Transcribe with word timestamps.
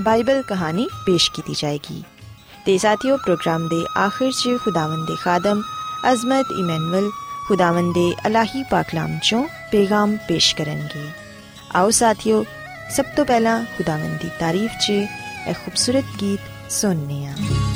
Bible 0.00 0.42
ਕਹਾਣੀ 0.42 0.86
ਪੇਸ਼ 1.06 1.30
ਕੀਤੀ 1.32 1.54
ਜਾਏਗੀ 1.54 2.02
ਤੇ 2.66 2.76
ਸਾਥੀਓ 2.78 3.16
ਪ੍ਰੋਗਰਾਮ 3.16 3.66
ਦੇ 3.68 3.84
ਆਖਿਰ 3.98 4.30
'ਚ 4.32 4.56
ਖੁਦਾਵੰਦ 4.64 5.06
ਦੇ 5.06 5.16
ਖਾਦਮ 5.16 5.62
ਅਜ਼ਮਤ 6.12 6.52
ਇਮਨੁਅਲ 6.52 7.10
ਖੁਦਾਵੰਦ 7.48 7.94
ਦੇ 7.94 8.12
ਅਲਾਹੀ 8.26 8.62
ਪਾਕਲਾਮ 8.70 9.18
ਚੋਂ 9.22 9.42
ਪੈਗਾਮ 9.72 10.16
ਪੇਸ਼ 10.28 10.54
ਕਰਨਗੇ 10.56 11.08
ਆਓ 11.74 11.90
ਸਾਥੀਓ 11.92 12.44
ਸਭ 12.96 13.14
ਤੋਂ 13.16 13.24
ਪਹਿਲਾਂ 13.24 13.62
ਖੁਦਾਵੰਦ 13.76 14.18
ਦੀ 14.18 14.30
ਤਾਰੀਫ 14.40 14.78
'ਚ 14.78 14.90
ਇਹ 14.90 15.54
ਖੂਬਸੂਰਤ 15.54 16.16
ਗੀਤ 16.20 16.72
ਸੁਣਨੇ 16.72 17.26
ਆ 17.26 17.34
Oh 17.34 17.69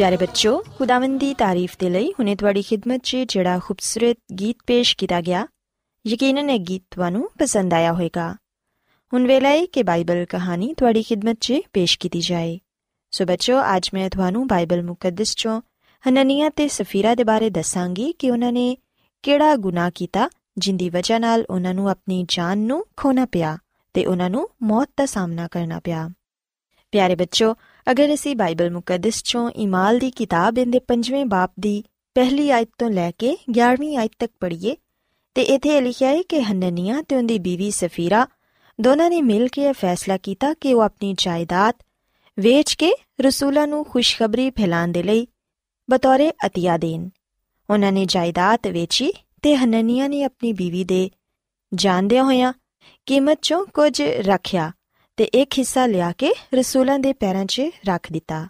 ਪਿਆਰੇ 0.00 0.16
ਬੱਚੋ 0.16 0.64
ਖੁਦਾਵੰਦ 0.78 1.20
ਦੀ 1.20 1.34
ਤਾਰੀਫ 1.34 1.76
ਦੇ 1.78 1.90
ਲਈ 1.90 2.12
ਹੁਨੇ 2.12 2.36
ਤੁਹਾਡੀ 2.36 2.62
ਖidmat 2.62 2.98
'ਚ 3.02 3.16
ਜਿਹੜਾ 3.16 3.58
ਖੂਬਸੂਰਤ 3.58 4.16
ਗੀਤ 4.40 4.56
ਪੇਸ਼ 4.66 4.96
ਕੀਤਾ 4.96 5.20
ਗਿਆ, 5.20 5.46
ਯਕੀਨਨ 6.06 6.50
ਇਹ 6.50 6.60
ਗੀਤ 6.60 6.82
ਤੁਹਾਨੂੰ 6.90 7.30
ਪਸੰਦ 7.38 7.74
ਆਇਆ 7.74 7.92
ਹੋਵੇਗਾ। 7.92 8.36
ਹੁਣ 9.12 9.26
ਵੇਲਾ 9.26 9.48
ਹੈ 9.48 9.66
ਕਿ 9.66 9.82
ਬਾਈਬਲ 9.82 10.24
ਕਹਾਣੀ 10.24 10.74
ਤੁਹਾਡੀ 10.74 11.02
ਖidmat 11.02 11.36
'ਚ 11.40 11.54
ਪੇਸ਼ 11.72 11.98
ਕੀਤੀ 11.98 12.20
ਜਾਏ। 12.20 12.58
ਸੋ 13.10 13.24
ਬੱਚੋ 13.24 13.60
ਅੱਜ 13.76 13.90
ਮੈਂ 13.94 14.10
ਤੁਹਾਨੂੰ 14.10 14.46
ਬਾਈਬਲ 14.46 14.82
ਮੁਕੱਦਸ 14.82 15.30
'ਚੋਂ 15.30 15.60
ਹਨਨੀਆ 16.08 16.48
ਤੇ 16.48 16.68
ਸਫੀਰਾ 16.68 17.14
ਦੇ 17.14 17.24
ਬਾਰੇ 17.24 17.50
ਦੱਸਾਂਗੀ 17.50 18.12
ਕਿ 18.12 18.30
ਉਹਨਾਂ 18.30 18.52
ਨੇ 18.52 18.76
ਕਿਹੜਾ 19.22 19.56
ਗੁਨਾਹ 19.56 19.90
ਕੀਤਾ 19.94 20.28
ਜਿੰਦੀ 20.58 20.90
ਵਜ੍ਹਾ 20.90 21.18
ਨਾਲ 21.18 21.44
ਉਹਨਾਂ 21.50 21.74
ਨੂੰ 21.74 21.90
ਆਪਣੀ 21.90 22.26
ਜਾਨ 22.28 22.58
ਨੂੰ 22.58 22.86
ਖੋਣਾ 22.96 23.26
ਪਿਆ 23.26 23.58
ਤੇ 23.94 24.06
ਉਹਨਾਂ 24.06 24.30
ਨੂੰ 24.30 24.48
ਮੌਤ 24.62 24.90
ਦਾ 24.96 25.06
ਸਾਹਮਣਾ 25.06 25.48
ਕਰਨਾ 25.48 25.80
ਪਿਆ। 25.80 26.10
ਪਿਆਰੇ 26.92 27.14
ਬੱਚੋ 27.14 27.54
ਅਗਰ 27.90 28.14
ਅਸੀਂ 28.14 28.36
ਬਾਈਬਲ 28.36 28.70
ਮੁਕੱਦਸ 28.70 29.22
ਚੋਂ 29.22 29.50
ਇਮਾਲ 29.50 29.98
ਦੀ 29.98 30.10
ਕਿਤਾਬ 30.10 30.54
ਦੇ 30.54 30.80
5ਵੇਂ 30.80 31.26
ਬਾਪ 31.26 31.52
ਦੀ 31.60 31.84
ਪਹਿਲੀ 32.14 32.50
ਆਇਤ 32.50 32.68
ਤੋਂ 32.78 32.90
ਲੈ 32.90 33.10
ਕੇ 33.10 33.36
11ਵੀਂ 33.60 33.96
ਆਇਤ 33.96 34.10
ਤੱਕ 34.18 34.32
ਪੜ੍ਹੀਏ, 34.40 34.76
ਤੇ 35.34 35.42
ਇੱਥੇ 35.42 35.80
ਲਿਖਿਆ 35.80 36.08
ਹੈ 36.08 36.22
ਕਿ 36.22 36.42
ਹਨਨੀਆ 36.42 37.02
ਤੇ 37.02 37.16
ਉਹਦੀ 37.16 37.38
ਬੀਵੀ 37.38 37.70
ਸਫੀਰਾ 37.70 38.26
ਦੋਨਾਂ 38.80 39.10
ਨੇ 39.10 39.22
ਮਿਲ 39.22 39.48
ਕੇ 39.48 39.62
ਇਹ 39.62 39.72
ਫੈਸਲਾ 39.72 40.16
ਕੀਤਾ 40.16 40.54
ਕਿ 40.54 40.74
ਉਹ 40.74 40.80
ਆਪਣੀ 40.80 41.14
ਜਾਇਦਾਦ 41.18 41.74
ਵੇਚ 42.38 42.74
ਕੇ 42.74 42.92
ਰਸੂਲਾਂ 43.20 43.66
ਨੂੰ 43.66 43.84
ਖੁਸ਼ਖਬਰੀ 43.84 44.50
ਫੈਲਾਉਣ 44.50 44.92
ਦੇ 44.92 45.02
ਲਈ 45.02 45.26
ਬਤੌਰੇ 45.90 46.30
ਅਤੀਆ 46.46 46.76
ਦੇਣ। 46.76 47.08
ਉਹਨਾਂ 47.70 47.92
ਨੇ 47.92 48.04
ਜਾਇਦਾਦ 48.04 48.66
ਵੇਚੀ 48.66 49.12
ਤੇ 49.42 49.56
ਹਨਨੀਆ 49.56 50.08
ਨੇ 50.08 50.24
ਆਪਣੀ 50.24 50.52
ਬੀਵੀ 50.52 50.84
ਦੇ 50.84 51.10
ਜਾਣਦਿਆਂ 51.74 52.24
ਹੋਇਆਂ 52.24 52.52
ਕੀਮਤ 53.06 53.38
ਚੋਂ 53.42 53.66
ਕੁਝ 53.66 54.02
ਰੱਖਿਆ। 54.02 54.72
ਤੇ 55.20 55.24
ਇੱਕ 55.24 55.54
ਹਿੱਸਾ 55.58 55.86
ਲਿਆ 55.86 56.12
ਕੇ 56.12 56.32
ਰਸੂਲਾਂ 56.54 56.98
ਦੇ 56.98 57.12
ਪੈਰਾਂ 57.12 57.44
'ਚ 57.44 57.62
ਰੱਖ 57.86 58.12
ਦਿੱਤਾ। 58.12 58.48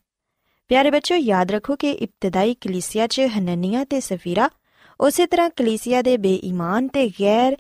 ਪਿਆਰੇ 0.69 0.91
ਬੱਚੋ 0.91 1.15
ਯਾਦ 1.15 1.51
ਰੱਖੋ 1.51 1.77
ਕਿ 1.77 1.91
ਇਬਤਦਾਈ 1.91 2.55
ਕਲੀਸਿਆ 2.55 3.07
'ਚ 3.07 3.21
ਹਨਨੀਆ 3.39 3.85
ਤੇ 3.85 4.01
ਸਫੀਰਾ 4.01 4.51
ਉਸੇ 5.01 5.27
ਤਰ੍ਹਾਂ 5.27 5.51
ਕਲੀਸਿਆ 5.51 6.03
ਦੇ 6.03 6.17
ਬੇਈਮਾਨ 6.17 6.89
ਤੇ 6.89 7.09
ਗੈਰ 7.09 7.57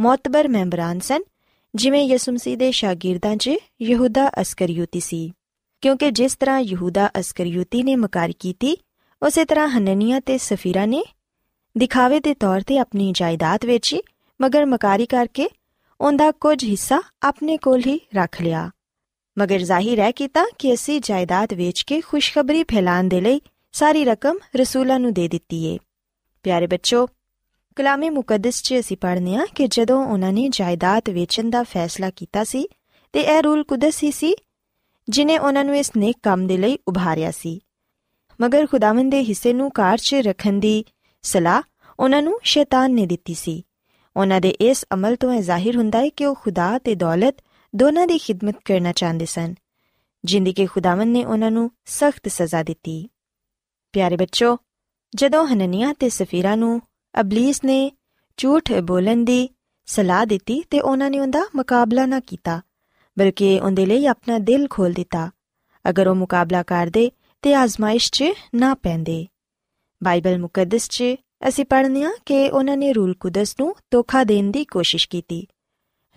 ਮੌਤਬਰ 0.00 0.48
ਮੈਂਬਰਾਂ 0.48 1.00
ਸਨ, 1.00 1.22
ਜਿਵੇਂ 1.74 2.04
ਯਿਸੂ 2.04 2.32
ਮਸੀਹ 2.32 2.56
ਦੇ 2.56 2.70
ਸ਼ਾਗਿਰਦਾਂ 2.70 3.36
'ਚ 3.36 3.50
ਯਹੂਦਾ 3.82 4.30
ਅਸਕਰੀਉਤੀ 4.40 5.00
ਸੀ। 5.00 5.32
ਕਿਉਂਕਿ 5.80 6.10
ਜਿਸ 6.10 6.36
ਤਰ੍ਹਾਂ 6.36 6.60
ਯਹੂਦਾ 6.60 7.10
ਅਸਕਰੀਉਤੀ 7.20 7.82
ਨੇ 7.82 7.96
ਮਕਾਰ 7.96 8.32
ਕੀਤੀ, 8.38 8.76
ਉਸੇ 9.22 9.44
ਤਰ੍ਹਾਂ 9.44 9.68
ਹਨਨੀਆ 9.68 10.20
ਤੇ 10.20 10.38
ਸਫੀਰਾ 10.38 10.86
ਨੇ 10.86 11.04
ਦਿਖਾਵੇ 11.78 12.20
ਦੇ 12.20 12.34
ਤੌਰ 12.34 12.60
ਤੇ 12.60 12.78
ਆਪਣੀ 12.78 13.12
ਜਾਇਦਾਦ 13.12 13.64
ਵੇਚੀ, 13.64 14.00
ਮਗਰ 14.42 14.66
ਮਕਾਰੀ 14.66 15.06
ਕਰਕੇ 15.06 15.48
ਉਹਦਾ 16.02 16.32
ਕੁਝ 16.32 16.64
ਹਿੱਸਾ 16.64 17.02
ਆਪਣੇ 17.22 17.56
ਕੋਲ 17.56 17.82
ਹੀ 17.86 18.00
ਰੱਖ 18.14 18.42
ਲਿਆ। 18.42 18.70
ਮਗਰ 19.38 19.58
ਜ਼ਾਹਿਰ 19.58 19.98
ਹੈ 19.98 20.10
ਕੀਤਾ 20.10 20.44
ਕਿ 20.58 20.74
ਅਸੀਂ 20.74 21.00
ਜਾਇਦਾਦ 21.00 21.54
ਵੇਚ 21.54 21.82
ਕੇ 21.82 22.00
ਖੁਸ਼ਖਬਰੀ 22.00 22.62
ਫੈਲਾਣ 22.62 23.04
ਦੇ 23.04 23.20
ਲਈ 23.20 23.40
ਸਾਰੀ 23.72 24.04
ਰਕਮ 24.04 24.38
ਰਸੂਲਾਂ 24.56 25.00
ਨੂੰ 25.00 25.12
ਦੇ 25.12 25.28
ਦਿੱਤੀ 25.28 25.64
ਏ। 25.64 25.78
ਪਿਆਰੇ 26.42 26.66
ਬੱਚੋ, 26.66 27.06
ਕਲਾਮੇ 27.76 28.10
ਮੁਕੱਦਸ 28.10 28.62
'ਚ 28.62 28.74
ਅਸੀਂ 28.78 28.96
ਪੜ੍ਹਨੇ 28.96 29.36
ਆ 29.36 29.46
ਕਿ 29.54 29.68
ਜਦੋਂ 29.68 30.06
ਉਹਨਾਂ 30.06 30.32
ਨੇ 30.32 30.48
ਜਾਇਦਾਦ 30.48 31.10
ਵੇਚਣ 31.10 31.50
ਦਾ 31.50 31.62
ਫੈਸਲਾ 31.62 32.10
ਕੀਤਾ 32.10 32.44
ਸੀ 32.44 32.68
ਤੇ 33.12 33.20
ਇਹ 33.20 33.42
ਰੂਲ 33.42 33.64
ਕੁਦਸ 33.64 34.02
ਹੀ 34.02 34.10
ਸੀ 34.10 34.34
ਜਿਨੇ 35.08 35.38
ਉਹਨਾਂ 35.38 35.64
ਨੂੰ 35.64 35.76
ਇਸ 35.76 35.92
ਨੇਕ 35.96 36.16
ਕੰਮ 36.22 36.46
ਦੇ 36.46 36.56
ਲਈ 36.56 36.78
ਉਭਾਰਿਆ 36.88 37.30
ਸੀ। 37.30 37.60
ਮਗਰ 38.40 38.66
ਖੁਦਾਵੰਦ 38.66 39.10
ਦੇ 39.10 39.24
ਹਿੱਸੇ 39.24 39.52
ਨੂੰ 39.52 39.70
ਕਾਰ 39.70 39.98
'ਚ 39.98 40.14
ਰੱਖਣ 40.14 40.52
ਦੀ 40.52 40.84
ਸਲਾਹ 41.22 41.62
ਉਹਨਾਂ 42.00 42.22
ਨੂੰ 42.22 42.40
ਸ਼ੈਤਾਨ 42.42 42.94
ਨੇ 42.94 43.06
ਦਿੱਤੀ 43.06 43.34
ਸੀ। 43.34 43.62
ਉਹਨਾਂ 44.16 44.40
ਦੇ 44.40 44.48
ਇਸ 44.48 44.84
ਅਮਲ 44.94 45.16
ਤੋਂ 45.16 45.32
ਇਹ 45.32 45.42
ਜ਼ਾਹਿਰ 45.42 45.76
ਹੁੰਦਾ 45.76 45.98
ਹੈ 45.98 46.08
ਕਿ 46.08 46.26
ਉਹ 46.26 46.34
ਖੁਦਾ 46.34 46.78
ਤੇ 46.78 46.94
ਦੌਲਤ 46.94 47.36
ਦੋਨਾਂ 47.74 48.06
ਦੀ 48.06 48.18
ਖਿਦਮਤ 48.18 48.56
ਕਰਨਾ 48.64 48.92
ਚਾਹੁੰਦੇ 48.92 49.26
ਸਨ, 49.26 49.54
ਜਿੰਦੀ 50.24 50.52
ਕੇ 50.52 50.66
ਖੁਦਾਵੰਦ 50.66 51.12
ਨੇ 51.12 51.24
ਉਹਨਾਂ 51.24 51.50
ਨੂੰ 51.50 51.70
ਸਖਤ 51.84 52.28
ਸਜ਼ਾ 52.28 52.62
ਦਿੱਤੀ। 52.62 53.08
ਪਿਆਰੇ 53.94 54.16
ਬੱਚੋ, 54.16 54.56
ਜਦੋਂ 55.12 55.46
ਹਨਨੀਆ 55.46 55.92
ਤੇ 55.92 56.08
ਸਫੀਰਾ 56.08 56.54
ਨੂੰ 56.54 56.80
ਅਬਲਿਸ 57.14 57.64
ਨੇ 57.64 57.92
ਝੂਠ 58.38 58.72
ਬੋਲਣ 58.72 59.24
ਦੀ 59.24 59.48
ਸਲਾਹ 59.88 60.26
ਦਿੱਤੀ 60.26 60.62
ਤੇ 60.70 60.80
ਉਹਨਾਂ 60.80 61.10
ਨੇ 61.10 61.20
ਉਹਦਾ 61.20 61.42
ਮੁਕਾਬਲਾ 61.56 62.06
ਨਾ 62.06 62.20
ਕੀਤਾ, 62.20 62.60
ਬਲਕਿ 63.16 63.58
ਉਹਦੇ 63.60 63.86
ਲਈ 63.86 64.06
ਆਪਣਾ 64.06 64.38
ਦਿਲ 64.38 64.66
ਖੋਲ 64.70 64.92
ਦਿੱਤਾ, 64.92 65.30
ਅਗਰ 65.84 66.08
ਉਹ 66.08 66.14
ਮੁਕਾਬਲਾ 66.14 66.62
ਕਰਦੇ 66.62 67.10
ਤੇ 67.42 67.54
ਆਜ਼ਮਾਇਸ਼ 67.54 68.10
'ਚ 68.12 68.24
ਨਾ 68.54 68.74
ਪੈਂਦੇ। 68.74 69.26
ਬਾਈਬਲ 70.02 70.38
ਮੁਕੱਦਸ 70.38 70.88
'ਚ 70.88 71.04
ਅਸੀਂ 71.48 71.64
ਪੜ੍ਹਨੇ 71.64 72.02
ਆ 72.02 72.12
ਕਿ 72.26 72.50
ਉਹਨਾਂ 72.50 72.76
ਨੇ 72.76 72.92
ਰੂਲ 72.92 73.14
ਕੁਦਸ 73.14 73.54
ਨੂੰ 73.60 73.74
ਧੋਖਾ 73.90 74.24
ਦੇਣ 74.24 74.50
ਦੀ 74.50 74.64
ਕੋਸ਼ਿਸ਼ 74.64 75.08
ਕੀਤੀ। 75.08 75.46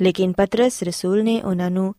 ਲੇਕਿਨ 0.01 0.31
ਪਤਰਸ 0.31 0.83
ਰਸੂਲ 0.83 1.23
ਨੇ 1.23 1.41
ਉਹਨਾਂ 1.41 1.71
ਨੂੰ 1.71 1.93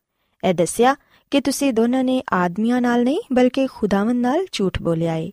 ਇਹ 0.45 0.55
ਦੱਸਿਆ 0.55 0.97
ਕਿ 1.31 1.41
ਤੁਸੀਂ 1.41 1.73
ਦੋਨਾਂ 1.73 2.05
ਨੇ 2.05 2.23
ਆਦਮੀਆਂ 2.33 2.81
ਨਾਲ 2.81 3.05
ਨਹੀਂ, 3.05 3.21
ਬਲਕਿ 3.33 3.67
ਖੁਦਾਵੰਦ 3.67 4.21
ਨਾਲ 4.21 4.47
ਝੂਠ 4.53 4.83
ਬੋਲਿਆ 4.83 5.15
ਏ। 5.15 5.33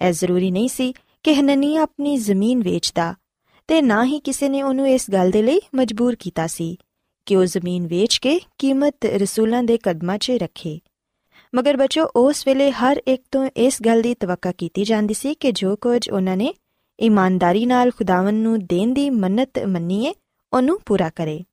ਇਹ 0.00 0.12
ਜ਼ਰੂਰੀ 0.12 0.50
ਨਹੀਂ 0.50 0.68
ਸੀ 0.68 0.92
ਕਿ 1.22 1.34
ਹਨਨੀ 1.34 1.76
ਆਪਣੀ 1.76 2.16
ਜ਼ਮੀਨ 2.16 2.62
ਵੇਚਦਾ, 2.62 3.14
ਤੇ 3.68 3.82
ਨਾ 3.82 4.04
ਹੀ 4.04 4.20
ਕਿਸੇ 4.20 4.48
ਨੇ 4.48 4.62
ਉਹਨੂੰ 4.62 4.88
ਇਸ 4.88 5.10
ਗੱਲ 5.10 5.30
ਦੇ 5.30 5.42
ਲਈ 5.42 5.60
ਮਜਬੂਰ 5.74 6.14
ਕੀਤਾ 6.14 6.46
ਸੀ 6.46 6.76
ਕਿ 7.26 7.36
ਉਹ 7.36 7.44
ਜ਼ਮੀਨ 7.44 7.86
ਵੇਚ 7.86 8.18
ਕੇ 8.18 8.40
ਕੀਮਤ 8.58 9.06
ਰਸੂਲਾਂ 9.06 9.62
ਦੇ 9.62 9.78
ਕਦਮਾਂ 9.78 10.18
'ਚ 10.18 10.30
ਰੱਖੇ। 10.30 10.80
ਮਗਰ 11.54 11.76
ਬੱਚੋ, 11.76 12.04
ਉਸ 12.16 12.46
ਵੇਲੇ 12.46 12.70
ਹਰ 12.70 13.02
ਇੱਕ 13.08 13.22
ਤੋਂ 13.30 13.48
ਇਸ 13.56 13.82
ਗੱਲ 13.82 14.02
ਦੀ 14.02 14.14
ਤਵੱਕਾ 14.14 14.52
ਕੀਤੀ 14.52 14.84
ਜਾਂਦੀ 14.84 15.14
ਸੀ 15.14 15.34
ਕਿ 15.34 15.52
ਜੋ 15.52 15.76
ਕੁਝ 15.76 16.10
ਉਹਨਾਂ 16.10 16.36
ਨੇ 16.36 16.54
ਇਮਾਨਦਾਰੀ 17.00 17.66
ਨਾਲ 17.66 17.90
ਖੁਦਾਵੰ 17.90 18.34
ਨੂੰ 18.34 18.58
ਦੇਣ 18.60 18.92
ਦੀ 18.94 19.10
ਮੰਨਤ 19.10 19.58
ਮੰਨੀਏ, 19.58 20.14
ਉਹਨੂੰ 20.52 20.80
ਪੂਰਾ 20.86 21.10
ਕਰੇ। 21.10 21.44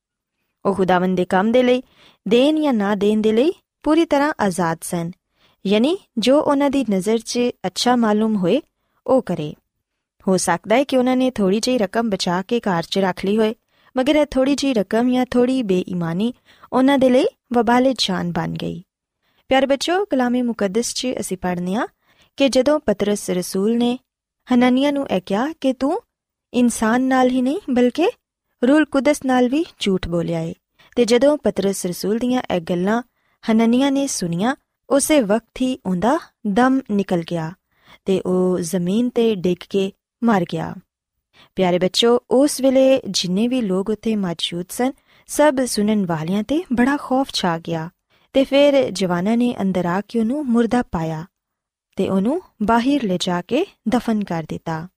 ਉਹ 0.66 0.76
ਖੁਦਾਵੰ 0.76 1.16
ਦੇ 1.16 1.26
ਕੰਮ 1.26 1.52
ਦੇ 1.52 1.64
ਲਈ, 1.64 1.84
ਦੇਣ 2.28 2.62
ਜਾਂ 2.62 2.74
ਨਾ 2.74 2.96
ਦੇਣ 2.96 3.22
ਦੇ 3.22 3.32
ਲਈ 3.32 3.54
ਪੂਰੀ 3.84 4.06
ਤਰ੍ਹਾਂ 4.06 4.34
ਆਜ਼ਾਦ 4.40 4.78
ਸਨ। 4.82 5.12
ਯਾਨੀ 5.66 5.98
ਜੋ 6.18 6.42
ਉਹਨਾਂ 6.42 6.70
ਦੀ 6.70 6.86
ਨਜ਼ਰ 6.92 7.18
'ਚ 7.18 7.40
ਅੱਛਾ 7.66 7.96
ਮਾਲੂਮ 7.96 8.36
ਹੋਏ, 8.36 8.62
ਉਹ 9.08 9.22
ਕਰੇ। 9.22 9.54
ਹੋ 10.28 10.38
ਸਕਦਾ 10.38 10.76
ਹੈ 10.76 10.84
ਕਿ 10.84 10.98
ਉਹਨਾਂ 10.98 11.18
ਨੇ 11.18 11.32
ਥੋੜੀ 11.32 11.60
ਜਿਹੀ 11.60 11.78
ਰਕਮ 11.78 12.10
ਬਚਾ 12.10 12.42
ਕੇ 12.42 12.60
ਘਰ 12.60 12.84
'ਚ 12.84 13.00
ਰੱਖ 13.00 13.26
ਲਈ 13.26 13.38
ਹੋਏ, 13.38 13.56
ਮਗਰ 13.98 14.16
ਇਹ 14.16 14.26
ਥੋੜੀ 14.26 14.56
ਜਿਹੀ 14.56 14.74
ਰਕਮ 14.74 15.14
ਜਾਂ 15.14 15.26
ਥੋੜੀ 15.26 15.64
ਬੇਈਮਾਨੀ 15.64 16.34
ਉਹਨਾਂ 16.74 16.98
ਦੇ 16.98 17.10
ਲਈ 17.10 17.26
ਵਬਾਲੇ 17.54 17.94
ਜਾਨ 17.94 18.32
ਬਣ 18.32 18.54
ਗਈ। 18.54 18.84
ਪਿਆਰੇ 19.48 19.66
ਬੱਚੋ 19.66 20.06
ਕਲਾਮੇ 20.06 20.42
ਮੁਕੱਦਸ 20.42 20.94
'ਚ 20.94 21.08
ਅਸੀਂ 21.20 21.38
ਪੜ੍ਹਨੇ 21.38 21.76
ਆ 21.76 21.88
ਕਿ 22.38 22.50
ਜਦੋਂ 22.50 22.80
ਪਤਰਸ 22.80 23.30
ਰਸੂਲ 23.30 23.78
ਨੇ 23.78 24.00
ਹਨਨੀਆ 24.54 24.92
ਨੂੰ 24.92 25.10
ਇਹ 25.10 25.22
ਕਿਹਾ 25.26 25.54
ਕਿ 25.62 25.74
ਤੂੰ 25.74 26.02
ਇਨਸਾਨ 26.54 27.02
ਨਾਲ 27.02 27.30
ਹੀ 27.30 27.42
ਨਹੀਂ, 27.42 27.60
ਬਲਕਿ 27.70 28.10
ਰੂਲ 28.68 28.86
ਕੁਦਸ 28.86 29.26
ਨਾਲ 29.26 29.50
ਵੀ 29.50 29.66
ਝੂਠ 29.80 30.08
ਬੋਲਿਆ 30.08 30.40
ਏ। 30.40 30.54
ਤੇ 30.96 31.06
ਜਦੋਂ 31.06 31.38
ਪਤਰਸ 31.38 31.86
ਰਸੂਲ 31.86 32.18
ਦੀਆਂ 32.18 32.42
ਇਹ 32.56 32.62
ਗੱਲਾਂ 32.62 33.04
ਹਨਨੀਆ 33.52 33.90
ਨੇ 33.90 34.08
ਸੁਨੀਆਂ 34.08 34.56
ਉਸੇ 34.90 35.22
ਵਕਤ 35.22 35.62
ਹੀ 35.62 35.80
ਉਹਦਾ 35.86 36.20
ਦਮ 36.48 36.82
ਨਿਕਲ 36.92 37.22
ਗਿਆ 37.22 37.52
ਤੇ 38.06 38.22
ਉਹ 38.22 38.60
ਜ਼ਮੀਨ 38.60 39.10
ਤੇ 39.10 39.36
ਡਿੱਗ 39.36 39.64
ਕੇ 39.70 39.92
ਮਰ 40.24 40.46
ਗਿਆ। 40.54 40.76
ਪਿਆਰੇ 41.56 41.80
ਬੱਚੋ, 41.80 42.20
ਉਸ 42.32 42.62
ਵੇਲੇ 42.62 43.02
ਜਿੰਨੇ 43.10 43.48
ਵੀ 43.48 43.62
ਲੋਕ 43.62 43.90
ਉੱਥੇ 43.90 44.16
ਮੌਜੂਦ 44.16 44.66
ਸਨ, 44.70 44.92
ਸਭ 45.28 45.66
ਸੁਣਨ 45.66 46.06
ਵਾਲਿਆਂ 46.06 46.44
ਤੇ 46.44 46.64
ਬੜਾ 46.74 46.98
ਖੌਫ 46.98 47.30
ਛਾ 47.34 47.60
ਗਿਆ 47.60 47.90
ਤੇ 48.34 48.44
ਫਿਰ 48.44 48.92
ਜਵਾਨਾਂ 48.92 49.38
ਨੇ 49.38 49.56
ਅੰਦਰ 49.62 49.86
ਆ 49.86 50.02
ਕੇ 50.02 50.20
ਉਹਨੂੰ 50.20 50.46
ਮੁਰਦਾ 50.46 50.82
ਪਾਇਆ। 50.82 51.26
ਤੇ 51.98 52.10
ਉਹਨੂੰ 52.10 52.42
ਬਾਹਰ 52.64 53.04
ਲੈ 53.04 53.18
ਜਾ 53.20 53.42
ਕੇ 53.42 53.66
ਦਫਨ 53.90 54.24
ਕਰ 54.24 54.46
ਦਿੱਤਾ। 54.50 54.88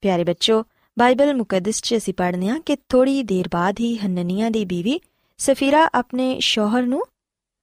ਪਿਆਰੇ 0.00 0.24
ਬੱਚੋ, 0.24 0.64
ਬਾਈਬਲ 0.98 1.34
ਮੁਕੱਦਸ 1.34 1.80
'ਚ 1.82 1.96
ਅਸੀਂ 1.96 2.14
ਪੜ੍ਹਨੇ 2.14 2.48
ਆ 2.48 2.58
ਕਿ 2.66 2.76
ਥੋੜੀ 2.76 3.22
ਦੇਰ 3.22 3.48
ਬਾਅਦ 3.52 3.80
ਹੀ 3.80 3.98
ਹਨਨੀਆ 3.98 4.50
ਦੀ 4.50 4.64
ਬੀਵੀ 4.64 5.00
ਸਫੀਰਾ 5.38 5.90
ਆਪਣੇ 5.94 6.40
ਸ਼ੋਹਰ 6.40 6.82
ਨੂੰ 6.82 7.04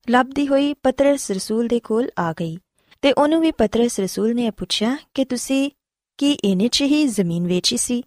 ਲੱਭਦੀ 0.10 0.48
ਹੋਈ 0.48 0.74
ਪਤਰਸ 0.74 1.32
ਰਸੂਲ 1.32 1.68
ਦੇ 1.68 1.80
ਕੋਲ 1.80 2.10
ਆ 2.20 2.34
ਗਈ 2.34 2.58
ਤੇ 3.02 3.14
ਉਹਨੂੰ 3.14 3.42
ਵੀ 3.42 3.52
ਪਤਰਸ 3.52 4.00
ਰਸੂਲ 4.00 4.36
ਨੇ 4.36 4.52
ਪੁੱਛਿਆ 4.52 4.98
ਕਿ 5.14 5.26
ਤੁਸੀਂ 5.26 5.72
ਕੀ 6.18 6.38
ਇਹਨੇ 6.44 6.68
'ਚ 6.68 6.82
ਹੀ 6.82 7.06
ਜ਼ਮੀਨ 7.06 7.48
ਵੇਚੀ 7.48 7.78
ਸੀ? 7.78 8.04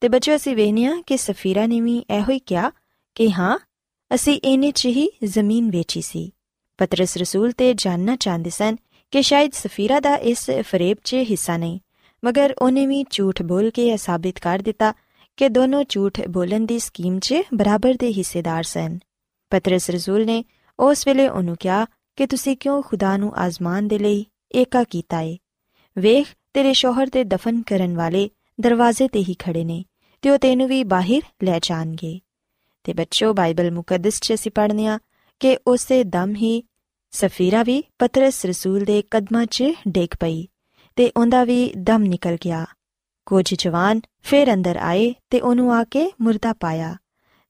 ਤੇ 0.00 0.08
ਬੱਚੋ, 0.08 0.36
ਅਸੀਂ 0.36 0.56
ਵੇਖਿਆ 0.56 1.02
ਕਿ 1.06 1.16
ਸਫੀਰਾ 1.16 1.66
ਨੇ 1.66 1.80
ਵੀ 1.80 2.04
ਇਹੋ 2.10 2.30
ਹੀ 2.30 2.38
ਕਿਹਾ 2.38 2.70
ਕਿ 3.14 3.32
ਹਾਂ, 3.32 3.58
ਅਸੀਂ 4.14 4.40
ਇਹਨੇ 4.44 4.70
'ਚ 4.70 4.86
ਹੀ 4.86 5.08
ਜ਼ਮੀਨ 5.24 5.70
ਵੇਚੀ 5.70 6.00
ਸੀ। 6.00 6.32
ਪਤਰਸ 6.78 7.16
ਰਸੂਲ 7.16 7.52
ਤੇ 7.52 7.74
ਜਾਨਣਾ 7.74 8.16
ਚਾਹੁੰਦੇ 8.16 8.50
ਸਨ 8.50 8.76
ਕਿ 9.10 9.22
ਸ਼ਾਇਦ 9.22 9.52
ਸਫੀਰਾ 9.52 10.00
ਦਾ 10.00 10.16
ਇਸ 10.16 10.50
ਫਰੇਬ 10.62 10.96
'ਚ 11.04 11.14
ਹਿੱਸਾ 11.14 11.56
ਨਹੀਂ। 11.56 11.78
ਮਗਰ 12.24 12.54
ਉਹਨੇ 12.62 12.86
ਵੀ 12.86 13.04
ਝੂਠ 13.10 13.42
ਬੋਲ 13.42 13.70
ਕੇ 13.70 13.88
ਇਹ 13.88 13.96
ਸਾਬਿਤ 13.96 14.38
ਕਰ 14.38 14.58
ਦਿੱਤਾ 14.58 14.94
ਕਿ 15.36 15.48
ਦੋਨੋਂ 15.48 15.84
ਝੂਠ 15.88 16.20
ਬੋਲਣ 16.28 16.66
ਦੀ 16.66 16.78
ਸਕੀਮ 16.78 17.18
'ਚ 17.18 17.34
ਬਰਾਬਰ 17.54 17.94
ਦੇ 17.94 18.12
ਹਿੱਸੇਦਾਰ 18.12 18.62
ਸਨ। 18.62 18.98
ਪਤਰਸ 19.50 19.90
ਰਸੂਲ 19.90 20.26
ਨੇ 20.26 20.44
ਉਸ 20.78 21.06
ਵੇਲੇ 21.06 21.28
ਉਹਨੂੰ 21.28 21.56
ਕਿਹਾ 21.60 21.86
ਕਿ 22.16 22.26
ਤੁਸੀਂ 22.26 22.56
ਕਿਉਂ 22.56 22.82
ਖੁਦਾ 22.82 23.16
ਨੂੰ 23.16 23.34
ਆਜ਼ਮਾਨ 23.36 23.88
ਦੇ 23.88 23.98
ਲਈ 23.98 24.26
ਏਕਾ 24.54 24.84
ਕੀਤਾ 24.84 25.20
ਏ? 25.20 25.38
ਵੇਖ, 25.98 26.26
ਤੇਰੇ 26.54 26.72
ਸ਼ੋਹਰ 26.72 27.08
ਤੇ 27.08 27.24
ਦਫਨ 27.24 27.62
ਕਰਨ 27.62 27.96
ਵਾਲੇ 27.96 28.30
ਦਰਵਾਜ਼ੇ 28.60 29.08
ਤੇ 29.08 29.20
ਹੀ 29.20 29.34
ਖੜੇ 29.38 29.64
ਨੇ, 29.64 29.84
ਤੇ 30.22 30.30
ਉਹ 30.30 30.38
ਤੈਨੂੰ 30.38 30.68
ਵੀ 30.68 30.84
ਬਾਹਰ 30.84 31.20
ਲੈ 31.42 31.58
ਜਾਣਗੇ। 31.62 32.20
ਤੇ 32.84 32.92
ਬੱਚੋ, 32.92 33.34
ਬਾਈਬਲ 33.34 33.70
ਮੁਕੱਦਸ 33.70 34.20
'ਚ 34.20 34.34
ਅਸੀਂ 34.34 34.52
ਪੜ੍ਹਨੇ 34.52 34.86
ਆ 34.86 34.98
ਕਿ 35.40 35.58
ਉਸੇ 35.66 36.04
ਦਮ 36.04 36.34
ਹੀ 36.34 36.62
ਸਫੀਰਾ 37.16 37.62
ਵੀ 37.62 37.82
ਪਤਰਸ 37.98 38.46
ਰਸੂਲ 38.46 38.84
ਦੇ 38.84 39.02
ਕਦਮਾਂ 39.10 39.46
'ਚ 39.46 39.64
ਡੇਕ 39.88 40.16
ਪਈ 40.20 40.48
ਤੇ 40.96 41.10
ਉਹਦਾ 41.16 41.44
ਵੀ 41.44 41.72
ਦਮ 41.78 42.02
ਨਿਕਲ 42.02 42.36
ਗਿਆ। 42.44 42.66
ਕੁਝ 43.26 43.54
ਜਵਾਨ 43.58 44.00
ਫੇਰ 44.22 44.54
ਅੰਦਰ 44.54 44.76
ਆਏ 44.76 45.14
ਤੇ 45.30 45.40
ਉਹਨੂੰ 45.40 45.74
ਆ 45.74 45.84
ਕੇ 45.84 46.10
ਮੁਰਦਾ 46.20 46.52
ਪਾਇਆ 46.52 46.96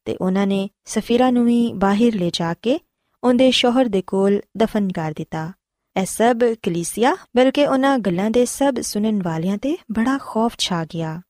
ਤੇ 0.04 0.16
ਉਹਨਾਂ 0.20 0.46
ਨੇ 0.46 0.68
ਸਫੀਰਾ 0.84 1.30
ਨੂੰ 1.30 1.44
ਵੀ 1.44 1.72
ਬਾਹਰ 1.72 2.14
ਲੈ 2.14 2.30
ਜਾ 2.32 2.54
ਕੇ 2.54 2.78
ਉਹਦੇ 3.24 3.50
ਸ਼ੋਹਰ 3.50 3.88
ਦੇ 3.88 4.02
ਕੋਲ 4.02 4.40
ਦਫਨ 4.56 4.88
ਕਰ 4.92 5.12
ਦਿੱਤਾ। 5.16 5.52
ਇਹ 6.00 6.06
ਸਭ 6.06 6.38
ਕਲੀਸਿਆ, 6.62 7.16
ਬਲਕਿ 7.36 7.66
ਉਹਨਾਂ 7.66 7.98
ਗੱਲਾਂ 7.98 8.30
ਦੇ 8.30 8.44
ਸਭ 8.44 8.80
ਸੁਣਨ 8.80 9.22
ਵਾਲਿਆਂ 9.22 9.58
ਤੇ 9.58 9.76
ਬੜਾ 9.92 10.18
ਖੌਫ 10.18 10.54
ਛਾ 10.58 10.84
ਗਿਆ। 10.84 11.20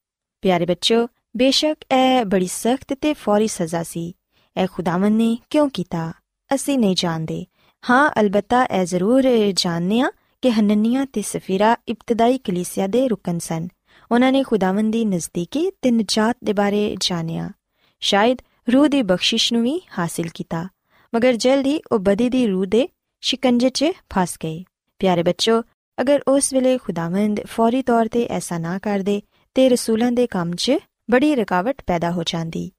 ਪਿਆਰੇ 0.43 0.67
ਬੱਚੋ 0.67 1.09
ਬੇਸ਼ੱਕ 1.37 1.85
ਇਹ 1.95 2.25
ਬੜੀ 2.25 2.47
ਸਖਤ 2.47 2.95
ਤੇ 3.01 3.15
ਫੌਰੀ 3.15 3.49
ਸਜ਼ਾ 3.49 3.83
ਸੀ। 3.83 4.17
ਇਹ 4.63 4.67
ਖੁਦਾਵੰ 4.73 5.13
ਨੇ 5.13 5.39
ਕਿਉਂ 5.51 5.69
ਕੀਤਾ? 5.75 6.13
ਅਸੀਂ 6.55 6.79
ਨਹੀਂ 6.79 6.97
ਜਾਣਦੇ। 6.99 7.45
ਹਾਂ, 7.91 8.11
ਅਲਬਤਾ 8.21 8.65
ਇਹ 8.65 8.85
ਜ਼ਰੂਰ 8.85 9.23
ਜਾਣਦੇ 9.53 10.01
ਹਾਂ 10.01 10.11
ਕਿ 10.43 10.51
ਹਨਨੀਆਂ 10.51 11.07
ਤੇ 11.07 11.23
ਸਫੀਰਾ 11.23 11.77
ਇਬਤਦਾਈ 11.89 12.39
ਕਲੀਸਿਆ 12.39 12.87
ਦੇ 12.87 13.09
ਰੁਕਨ 13.09 13.39
ਸਨ। 13.39 13.69
ਉਹਨਾਂ 14.13 14.33
ਨੇ 14.33 14.43
ਖੁਦਾਵੰ 14.43 14.91
ਦੀ 14.91 15.05
ਨਜ਼ਦੀਕੀ 15.05 15.71
ਤੇ 15.83 15.91
ਨਜਾਤ 15.91 16.37
ਦੇ 16.45 16.53
ਬਾਰੇ 16.53 16.97
ਜਾਣਿਆ। 17.01 17.51
ਸ਼ਾਇਦ 18.01 18.39
ਰੂਹ 18.73 18.89
ਦੀ 18.89 19.03
ਬਖਸ਼ਿਸ਼ 19.03 19.53
ਨੂੰ 19.53 19.63
ਵੀ 19.63 19.81
ਹਾਸਿਲ 19.99 20.29
ਕੀਤਾ। 20.35 20.69
ਮਗਰ 21.15 21.33
ਜਲਦ 21.33 21.67
ਹੀ 21.67 21.81
ਉਹ 21.93 21.99
ਬਦੀ 21.99 22.29
ਦੀ 22.29 22.47
ਰੂਹ 22.47 22.67
ਦੇ 22.67 22.89
ਸ਼ਿਕੰਜੇ 23.21 23.69
'ਚ 23.69 23.85
ਫਸ 23.85 24.39
ਗਏ। 24.45 24.65
ਪਿਆਰੇ 24.99 25.23
ਬੱਚੋ, 25.23 25.63
ਅਗਰ 26.01 26.21
ਉਸ 26.29 26.53
ਵੇਲੇ 26.53 26.79
ਖੁਦਾਵੰਦ 26.79 27.41
ਫੌਰੀ 27.47 27.83
ਤੌਰ 27.83 28.09
ਤੇ 28.09 28.27
ਐਸਾ 28.27 28.59
ਨਾ 28.59 28.79
ਕਰਦੇ, 28.79 29.23
ਤੇ 29.55 29.69
ਰਸੂਲਾਂ 29.69 30.13
ਦੇ 30.13 30.27
ਕੰਮ 30.27 30.55
'ਚ 30.55 30.73
ਬੜੀ 31.11 31.35
ਰੁਕਾਵਟ 31.35 31.83
ਪੈਦਾ 31.87 32.11
ਹੋ 32.11 32.23
ਜਾਂਦੀ। 32.23 32.71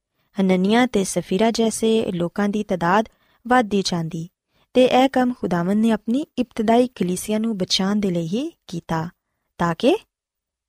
ਹਨਨੀਆਂ 0.42 0.88
ਤੇ 0.88 1.04
ਸਫੀਰਾ 1.04 1.52
ਜੈਸੇ 1.52 2.12
ਲੋਕਾਂ 2.12 2.50
ਦੀ 2.50 2.64
ਤਦਾਦ 2.64 3.10
ਵਧਦੀ 3.48 3.82
ਜਾਂਦੀ। 3.86 4.28
ਤੇ 4.77 4.84
ਇਹ 4.86 5.07
ਕੰਮ 5.10 5.34
ਖੁਦਾਵੰਦ 5.34 5.81
ਨੇ 5.81 5.91
ਆਪਣੀ 5.91 6.25
ਇਬਤਦਾਈ 6.38 6.88
ਕਲੀਸਿਆ 6.88 7.38
ਨੂੰ 7.38 7.57
ਬਚਾਉਣ 7.57 7.96
ਦੇ 7.96 8.10
ਲਈ 8.12 8.27
ਹੀ 8.27 8.51
ਕੀਤਾ, 8.67 9.10
ਤਾਂ 9.57 9.75
ਕਿ 9.77 9.96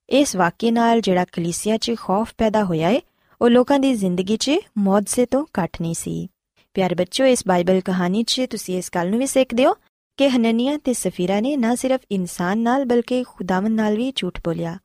ਇਸ 0.08 0.36
ਵਾਕਿਏ 0.36 0.70
ਨਾਲ 0.70 1.00
ਜਿਹੜਾ 1.00 1.24
ਕਲੀਸਿਆ 1.24 1.76
'ਚ 1.76 1.92
ਖੌਫ 1.96 2.32
ਪੈਦਾ 2.38 2.64
ਹੋਇਆ 2.64 2.88
ਹੈ 2.88 3.00
ਉਹ 3.40 3.50
ਲੋਕਾਂ 3.50 3.78
ਦੀ 3.78 3.92
ਜ਼ਿੰਦਗੀ 3.94 4.36
'ਚ 4.36 4.50
ਮੌਜਜ਼ੇ 4.78 5.26
ਤੋਂ 5.26 5.44
ਘੱਟ 5.58 5.76
ਨਹੀਂ 5.80 5.94
ਸੀ। 5.94 6.28
ਪਿਆਰੇ 6.74 6.94
ਬੱਚੋ 6.94 7.24
ਇਸ 7.24 7.46
ਬਾਈਬਲ 7.46 7.80
ਕਹਾਣੀ 7.80 8.22
'ਚ 8.22 8.46
ਤੁਸੀਂ 8.50 8.78
ਇਸ 8.78 8.90
ਗੱਲ 8.94 9.10
ਨੂੰ 9.10 9.18
ਵੀ 9.18 9.26
ਸਿੱਖਦੇ 9.26 9.66
ਹੋ 9.66 9.74
ਕਿ 10.18 10.30
ਹਨਨੀਆ 10.30 10.78
ਤੇ 10.78 10.92
ਸਫੀਰਾ 10.92 11.40
ਨੇ 11.40 11.56
ਨਾ 11.56 11.74
ਸਿਰਫ 11.74 12.00
ਇਨਸਾਨ 12.10 12.58
ਨਾਲ 12.58 12.84
ਬਲਕਿ 12.84 13.22
ਖੁਦਾਵੰਦ 13.22 13.74
ਨਾਲ 13.74 13.96
ਵੀ 13.96 14.12
ਝੂਠ 14.16 14.40
ਬੋਲਿਆ। 14.44 14.78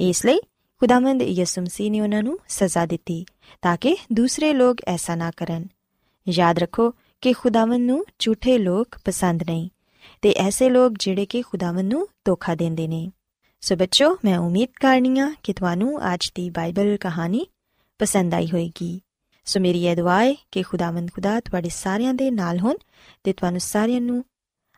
ਇਸ 0.00 0.26
ਲਈ 0.26 0.38
ਖੁਦਾਵੰਦ 0.80 1.22
ਯਿਸੂ 1.22 1.62
ਮਸੀਹ 1.62 1.90
ਨੇ 1.90 2.00
ਉਹਨਾਂ 2.00 2.22
ਨੂੰ 2.22 2.38
ਸਜ਼ਾ 2.48 2.86
ਦਿੱਤੀ, 2.86 3.24
ਤਾਂ 3.62 3.76
ਕਿ 3.76 3.96
ਦੂਸਰੇ 4.12 4.52
ਲੋਕ 4.52 4.76
ਐਸਾ 4.86 5.14
ਨਾ 5.14 5.30
ਕਰਨ। 5.36 5.66
ਯਾਦ 6.28 6.58
ਰੱਖੋ 6.58 6.94
ਕਿ 7.21 7.33
ਖੁਦਾਵੰਦ 7.33 7.85
ਨੂੰ 7.85 8.05
ਝੂਠੇ 8.19 8.57
ਲੋਕ 8.57 8.87
ਪਸੰਦ 9.05 9.43
ਨਹੀਂ 9.43 9.69
ਤੇ 10.21 10.33
ਐਸੇ 10.37 10.69
ਲੋਕ 10.69 10.93
ਜਿਹੜੇ 10.99 11.25
ਕਿ 11.25 11.41
ਖੁਦਾਵੰਦ 11.41 11.93
ਨੂੰ 11.93 12.07
ਧੋਖਾ 12.25 12.55
ਦਿੰਦੇ 12.55 12.87
ਨੇ 12.87 13.11
ਸੋ 13.61 13.75
ਬੱਚੋ 13.75 14.17
ਮੈਂ 14.25 14.37
ਉਮੀਦ 14.37 14.69
ਕਰਨੀਆ 14.81 15.33
ਕਿ 15.43 15.53
ਤੁਹਾਨੂੰ 15.53 16.13
ਅੱਜ 16.13 16.31
ਦੀ 16.35 16.49
ਬਾਈਬਲ 16.49 16.97
ਕਹਾਣੀ 16.97 17.45
ਪਸੰਦ 17.99 18.33
ਆਈ 18.33 18.47
ਹੋਵੇਗੀ 18.47 19.01
ਸੋ 19.45 19.59
ਮੇਰੀ 19.59 19.85
ਇਹ 19.85 19.95
ਦੁਆ 19.95 20.23
ਹੈ 20.23 20.33
ਕਿ 20.51 20.63
ਖੁਦਾਵੰਦ 20.63 21.11
ਖੁਦਾ 21.11 21.39
ਤੁਹਾਡੇ 21.39 21.69
ਸਾਰਿਆਂ 21.69 22.13
ਦੇ 22.13 22.31
ਨਾਲ 22.31 22.59
ਹੋਣ 22.59 22.75
ਤੇ 23.23 23.33
ਤੁਹਾਨੂੰ 23.33 23.59
ਸਾਰਿਆਂ 23.59 24.01
ਨੂੰ 24.01 24.25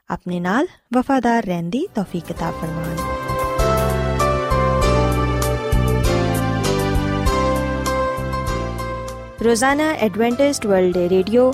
ਆਪਣੇ 0.09 0.39
ਨਾਲ 0.39 0.67
ਵਫਾਦਾਰ 0.93 1.43
ਰਹਿਣ 1.43 1.69
ਦੀ 1.69 1.87
ਤੌਫੀਕ 1.95 2.25
عطا 2.25 2.51
ਫਰਮਾਵੇ 2.51 3.17
ਰੋਜ਼ਾਨਾ 9.43 9.91
ਐਡਵੈਂਟਿਸਟ 9.91 10.65
ਵਰਲਡ 10.65 10.97
ਰੇਡੀਓ 10.97 11.53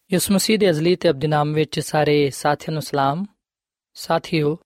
ਯਿਸੂ 0.13 0.33
ਮਸੀਹ 0.33 0.59
ਦੇ 0.59 0.69
ਅਜ਼ਲੀ 0.69 0.95
ਤੇ 0.95 1.09
ਅਬਦੀ 1.09 1.27
ਨਾਮ 1.27 1.53
ਵਿੱਚ 1.53 1.79
ਸਾਰੇ 1.79 2.29
ਸਾਥੀਆਂ 2.29 2.73
ਨੂੰ 2.73 2.81
ਸਲਾਮ। 2.81 3.25
ਸਾਥੀਓ, 3.93 4.57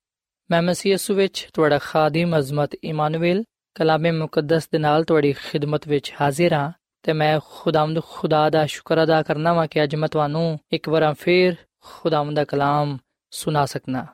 ਮੈਂ 0.52 0.62
ਮਸੀਹ 0.62 0.92
ਯਿਸੂ 0.92 1.14
ਵਿੱਚ 1.14 1.48
ਤੁਹਾਡਾ 1.54 1.78
ਖਾਦਮ 1.78 2.40
ਅਜ਼ਮਤ 2.40 2.75
ਇਮਾਨੁਅਲ 2.84 3.44
ਕਲਾਮੇ 3.75 4.12
ਮੁਕੱਦਸ 4.12 4.70
ਦੇ 4.70 4.78
ਨਾਲ 4.78 5.04
ਤੁਹਾਡੀ 5.04 5.34
ਖਿਦਮਤ 5.34 5.88
ਵਿੱਚ 5.88 6.14
ਹਾਜ਼ਰ 6.22 6.54
ਹਾਂ 6.54 6.72
ਤੇ 7.04 7.14
ਮੈਂ 7.14 7.40
ਖੁਦਾਵੰਦ 7.46 8.04
ਖੁਦਾ 8.04 8.50
ਦਾ 8.50 8.66
ਸ਼ੁਕਰ 8.66 9.04
ਅਦਾ 9.04 9.24
ਕਰਨਾ 9.24 9.54
ਵਾਂ 9.54 9.68
ਕਿ 9.68 9.84
ਅੱਜ 9.84 9.96
ਮੈਂ 9.96 10.10
ਤੁਹਾਨੂੰ 10.10 10.60
ਇੱਕ 10.72 10.90
ਵਾਰ 10.90 11.14
ਫੇਰ 11.14 11.56
ਖੁਦਾਵੰਦ 11.84 12.36
ਦਾ 12.36 12.44
ਕਲਾਮ 12.44 12.98
ਸੁਣਾ 13.32 13.66
ਸਕਣਾ 13.66 14.06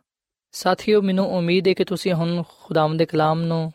ਸਾਥੀਓ, 0.51 1.01
ਮੈਨੂੰ 1.01 1.38
ਉਮੀਦ 1.38 1.67
ਹੈ 1.67 1.73
ਕਿ 1.73 1.83
ਤੁਸੀਂ 1.83 2.13
ਹੁਣ 2.13 2.43
ਖੁਦਾਵੰਦ 2.59 3.00
ਦੇ 3.00 3.05
ਕਲਾਮ 3.05 3.41
ਨੂੰ 3.41 3.73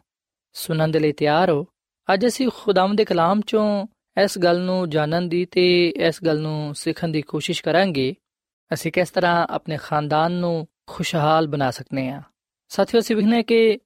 ਸੁਣਨ 0.53 0.91
ਦੇ 0.91 0.99
ਲਈ 0.99 1.13
ਤਿਆਰ 1.13 1.51
ਹੋ। 1.51 1.67
ਅੱਜ 2.15 2.27
ਅਸੀਂ 2.27 2.49
ਖੁਦਾਵੰਦ 2.55 2.97
ਦੇ 2.97 3.05
ਕਲਾਮ 3.05 3.41
ਚੋਂ 3.41 3.87
ਇਸ 4.25 4.39
ਗੱਲ 4.39 4.61
ਨੂੰ 4.61 4.91
ਜਾਣਨ 4.91 5.29
ਦੀ 5.29 5.45
ਤੇ 5.45 5.89
ਇਸ 5.89 6.25
ਗੱਲ 6.27 6.41
ਨੂੰ 6.41 6.75
ਸਿੱਖਣ 6.75 7.09
ਦੀ 7.09 7.23
ਕੋਸ਼ਿਸ਼ 7.23 7.63
ਕਰਾਂਗੇ। 7.63 8.15
ਅਸੀਂ 8.75 8.93
ਕਿਸ 8.93 9.11
ਤਰ੍ਹਾਂ 9.11 9.47
ਆਪਣੇ 9.51 9.79
ਖਾਨਦਾਨ 9.83 10.33
ਨੂੰ 10.33 10.69
ਖੁਸ਼ਹਾਲ 10.87 11.47
ਬਣਾ 11.47 11.71
ਸਕਨੇ 11.71 12.09
ਆ। 12.09 12.23
ਸਾਥੀਓ, 12.69 13.01
ਅਸੀਂ 13.01 13.17
ਵਿਖਨੇ 13.17 13.43
ਕਿ 13.43 13.79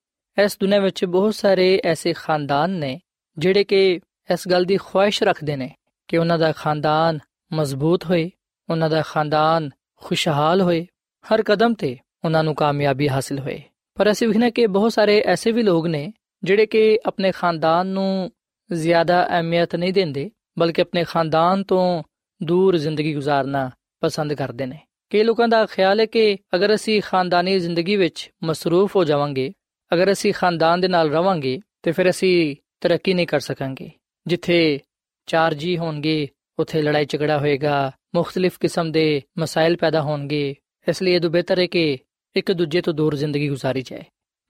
ਇਸ 0.44 0.58
ਦੁਨੀਆਂ 0.60 0.80
ਵਿੱਚ 0.80 1.04
ਬਹੁਤ 1.04 1.34
ਸਾਰੇ 1.34 1.80
ਐਸੇ 1.84 2.12
ਖਾਨਦਾਨ 2.12 2.70
ਨੇ 2.70 3.00
ਜਿਹੜੇ 3.38 3.64
ਕਿ 3.64 4.00
ਇਸ 4.32 4.48
ਗੱਲ 4.48 4.64
ਦੀ 4.64 4.76
ਖੁਆਇਸ਼ 4.76 5.22
ਰੱਖਦੇ 5.22 5.56
ਨੇ 5.56 5.74
ਕਿ 6.08 6.18
ਉਹਨਾਂ 6.18 6.38
ਦਾ 6.38 6.52
ਖਾਨਦਾਨ 6.52 7.18
ਮਜ਼ਬੂਤ 7.52 8.04
ਹੋਏ, 8.04 8.30
ਉਹਨਾਂ 8.70 8.90
ਦਾ 8.90 9.02
ਖਾਨਦਾਨ 9.02 9.70
ਖੁਸ਼ਹਾਲ 9.96 10.60
ਹੋਏ, 10.60 10.86
ਹਰ 11.24 11.42
ਕਦਮ 11.42 11.74
ਤੇ 11.74 11.98
ਉਹਨਾਂ 12.24 12.44
ਨੂੰ 12.44 12.54
ਕਾਮਯਾਬੀ 12.54 13.08
ਹਾਸਲ 13.08 13.38
ਹੋਏ। 13.38 13.62
ਪਰ 13.94 14.10
ਅਸੀਂ 14.10 14.28
ਵਿਖਨੇ 14.28 14.50
ਕਿ 14.50 14.66
ਬਹੁਤ 14.66 14.92
ਸਾਰੇ 14.92 15.22
ਐਸੇ 15.26 15.52
ਵੀ 15.52 15.62
ਲੋਕ 15.62 15.86
ਨੇ 15.86 16.12
ਜਿਹੜੇ 16.44 16.66
ਕਿ 16.66 17.00
ਆਪਣੇ 17.06 17.32
ਖਾਨਦਾਨ 17.32 17.86
ਨੂੰ 17.86 18.32
ਜ਼ਿਆਦਾ 18.72 19.28
ਅਹਿਮੀਅਤ 19.28 19.76
ਨਹੀਂ 19.76 19.92
ਦਿੰਦੇ, 19.92 20.30
ਬਲਕਿ 20.58 20.82
ਆਪਣੇ 20.82 21.04
ਖਾਨਦਾਨ 21.04 21.62
ਤੋਂ 21.62 22.02
ਦੂਰ 22.42 22.76
ਜ਼ਿੰਦਗੀ 22.76 23.16
گزارਨਾ 23.16 23.70
ਪਸੰਦ 24.00 24.32
ਕਰਦੇ 24.32 24.66
ਨੇ। 24.66 24.78
ਕਈ 25.10 25.22
ਲੋਕਾਂ 25.22 25.48
ਦਾ 25.48 25.66
ਖਿਆਲ 25.66 26.00
ਹੈ 26.00 26.06
ਕਿ 26.06 26.38
ਅਗਰ 26.54 26.74
ਅਸੀਂ 26.74 27.02
ਖਾਨਦਾਨੀ 27.02 27.58
ਜ਼ਿੰਦਗੀ 27.58 27.96
ਵਿੱਚ 27.96 28.30
ਮਸਰੂਫ 28.44 28.96
ਹੋ 28.96 29.04
ਜਾਵਾਂਗੇ, 29.04 29.52
ਅਗਰ 29.94 30.12
ਅਸੀਂ 30.12 30.32
ਖਾਨਦਾਨ 30.32 30.80
ਦੇ 30.80 30.88
ਨਾਲ 30.88 31.10
ਰਵਾਂਗੇ, 31.10 31.60
ਤੇ 31.82 31.92
ਫਿਰ 31.92 32.10
ਅਸੀਂ 32.10 32.56
ਤਰੱਕੀ 32.80 33.14
ਨਹੀਂ 33.14 33.26
ਕਰ 33.26 33.40
ਸਕਾਂਗੇ। 33.40 33.90
ਜਿੱਥੇ 34.26 34.80
ਚਾਰ 35.26 35.54
ਜੀ 35.54 35.78
ਹੋਣਗੇ, 35.78 36.28
ਉੱਥੇ 36.58 36.82
ਲੜਾਈ 36.82 37.04
ਝਗੜਾ 37.04 37.38
ਹੋਏਗਾ 37.38 37.92
ਮੁxtਲਿਫ 38.14 38.58
ਕਿਸਮ 38.58 38.92
ਦੇ 38.92 39.22
ਮਸਾਇਲ 39.38 39.76
ਪੈਦਾ 39.76 40.02
ਹੋਣਗੇ, 40.02 40.54
ਇਸ 40.88 41.02
ਲਈ 41.02 41.12
ਇਹ 41.12 41.20
ਤੋਂ 41.20 41.30
ਬਿਹਤਰ 41.30 41.58
ਹੈ 41.58 41.66
ਕਿ 41.66 41.98
ਇੱਕ 42.36 42.52
ਦੂਜੇ 42.52 42.80
ਤੋਂ 42.80 42.94
ਦੂਰ 42.94 43.16
ਜ਼ਿੰਦਗੀ 43.16 43.50
گزارੀ 43.50 43.82
ਜਾਏ। 43.82 44.02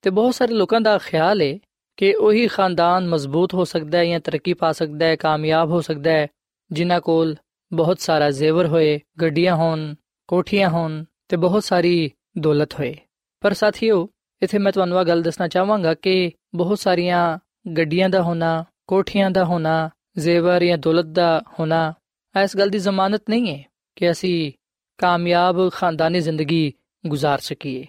ਤੇ 0.03 0.11
ਬਹੁਤ 0.11 0.35
ਸਾਰੇ 0.35 0.55
ਲੋਕਾਂ 0.55 0.81
ਦਾ 0.81 0.99
ਖਿਆਲ 0.99 1.41
ਹੈ 1.41 1.59
ਕਿ 2.00 2.14
ਉਹੀ 2.14 2.48
ਖਾਨਦਾਨ 2.48 3.08
ਮਜ਼ਬੂਤ 3.08 3.54
ਹੋ 3.54 3.64
ਸਕਦਾ 3.64 3.98
ਹੈ 3.98 4.06
ਜਾਂ 4.06 4.20
ਤਰੱਕੀ 4.20 4.54
ਪਾ 4.54 4.72
ਸਕਦਾ 4.72 5.06
ਹੈ 5.06 5.16
ਕਾਮਯਾਬ 5.16 5.70
ਹੋ 5.70 5.82
ਸਕਦਾ 5.82 6.12
ਹੈ 6.12 6.28
ਜਿਨ੍ਹਾਂ 6.72 7.02
ਕੋਲ 7.02 7.36
ਬਹੁਤ 7.72 8.00
ਸਾਰਾ 8.00 8.30
ਜ਼ੇਵਰ 8.32 8.68
ਹੋਏ 8.68 9.00
ਗੱਡੀਆਂ 9.22 9.56
ਹੋਣ 9.56 9.94
ਕੋਠੀਆਂ 10.28 10.70
ਹੋਣ 10.70 11.04
ਤੇ 11.30 11.38
ਬਹੁਤ 11.38 11.64
ਸਾਰੀ 11.64 12.12
ਦੌਲਤ 12.38 12.74
ਹੋਏ 12.74 12.96
ਪਰ 13.44 13.54
ਸਾਥੀਓ 13.54 14.08
ਇਥੇ 14.42 14.58
ਮੈਂ 14.58 14.72
ਤੁਹਾਨੂੰ 14.72 15.00
ਇਹ 15.00 15.06
ਗੱਲ 15.06 15.22
ਦੱਸਣਾ 15.22 15.48
ਚਾਹਾਂਗਾ 15.48 15.94
ਕਿ 15.94 16.32
ਬਹੁਤ 16.56 16.80
ਸਾਰੀਆਂ 16.80 17.38
ਗੱਡੀਆਂ 17.78 18.10
ਦਾ 18.10 18.22
ਹੋਣਾ 18.22 18.66
ਕੋਠੀਆਂ 18.88 19.30
ਦਾ 19.32 19.44
ਹੋਣਾ 19.46 19.90
ਜ਼ੇਵਰ 20.18 20.64
ਜਾਂ 20.64 20.78
ਦੌਲਤ 20.78 21.06
ਦਾ 21.06 21.42
ਹੋਣਾ 21.60 21.94
ਇਸ 22.36 22.58
ਗੱਲ 22.58 22.70
ਦੀ 22.70 22.80
ਜ਼ਮਾਨਤ 22.80 23.30
ਨਹੀਂ 23.30 23.58
ਹੈ 23.58 23.64
ਕਿ 23.96 24.12
ਅਸੀਂ 24.12 24.52
ਕਾਮਯਾਬ 25.00 25.70
ਖਾਨਦਾਨੀ 25.70 26.20
ਜ਼ਿੰਦਗੀ 26.20 26.74
گزار 27.04 27.40
ਸਕੀਏ 27.42 27.86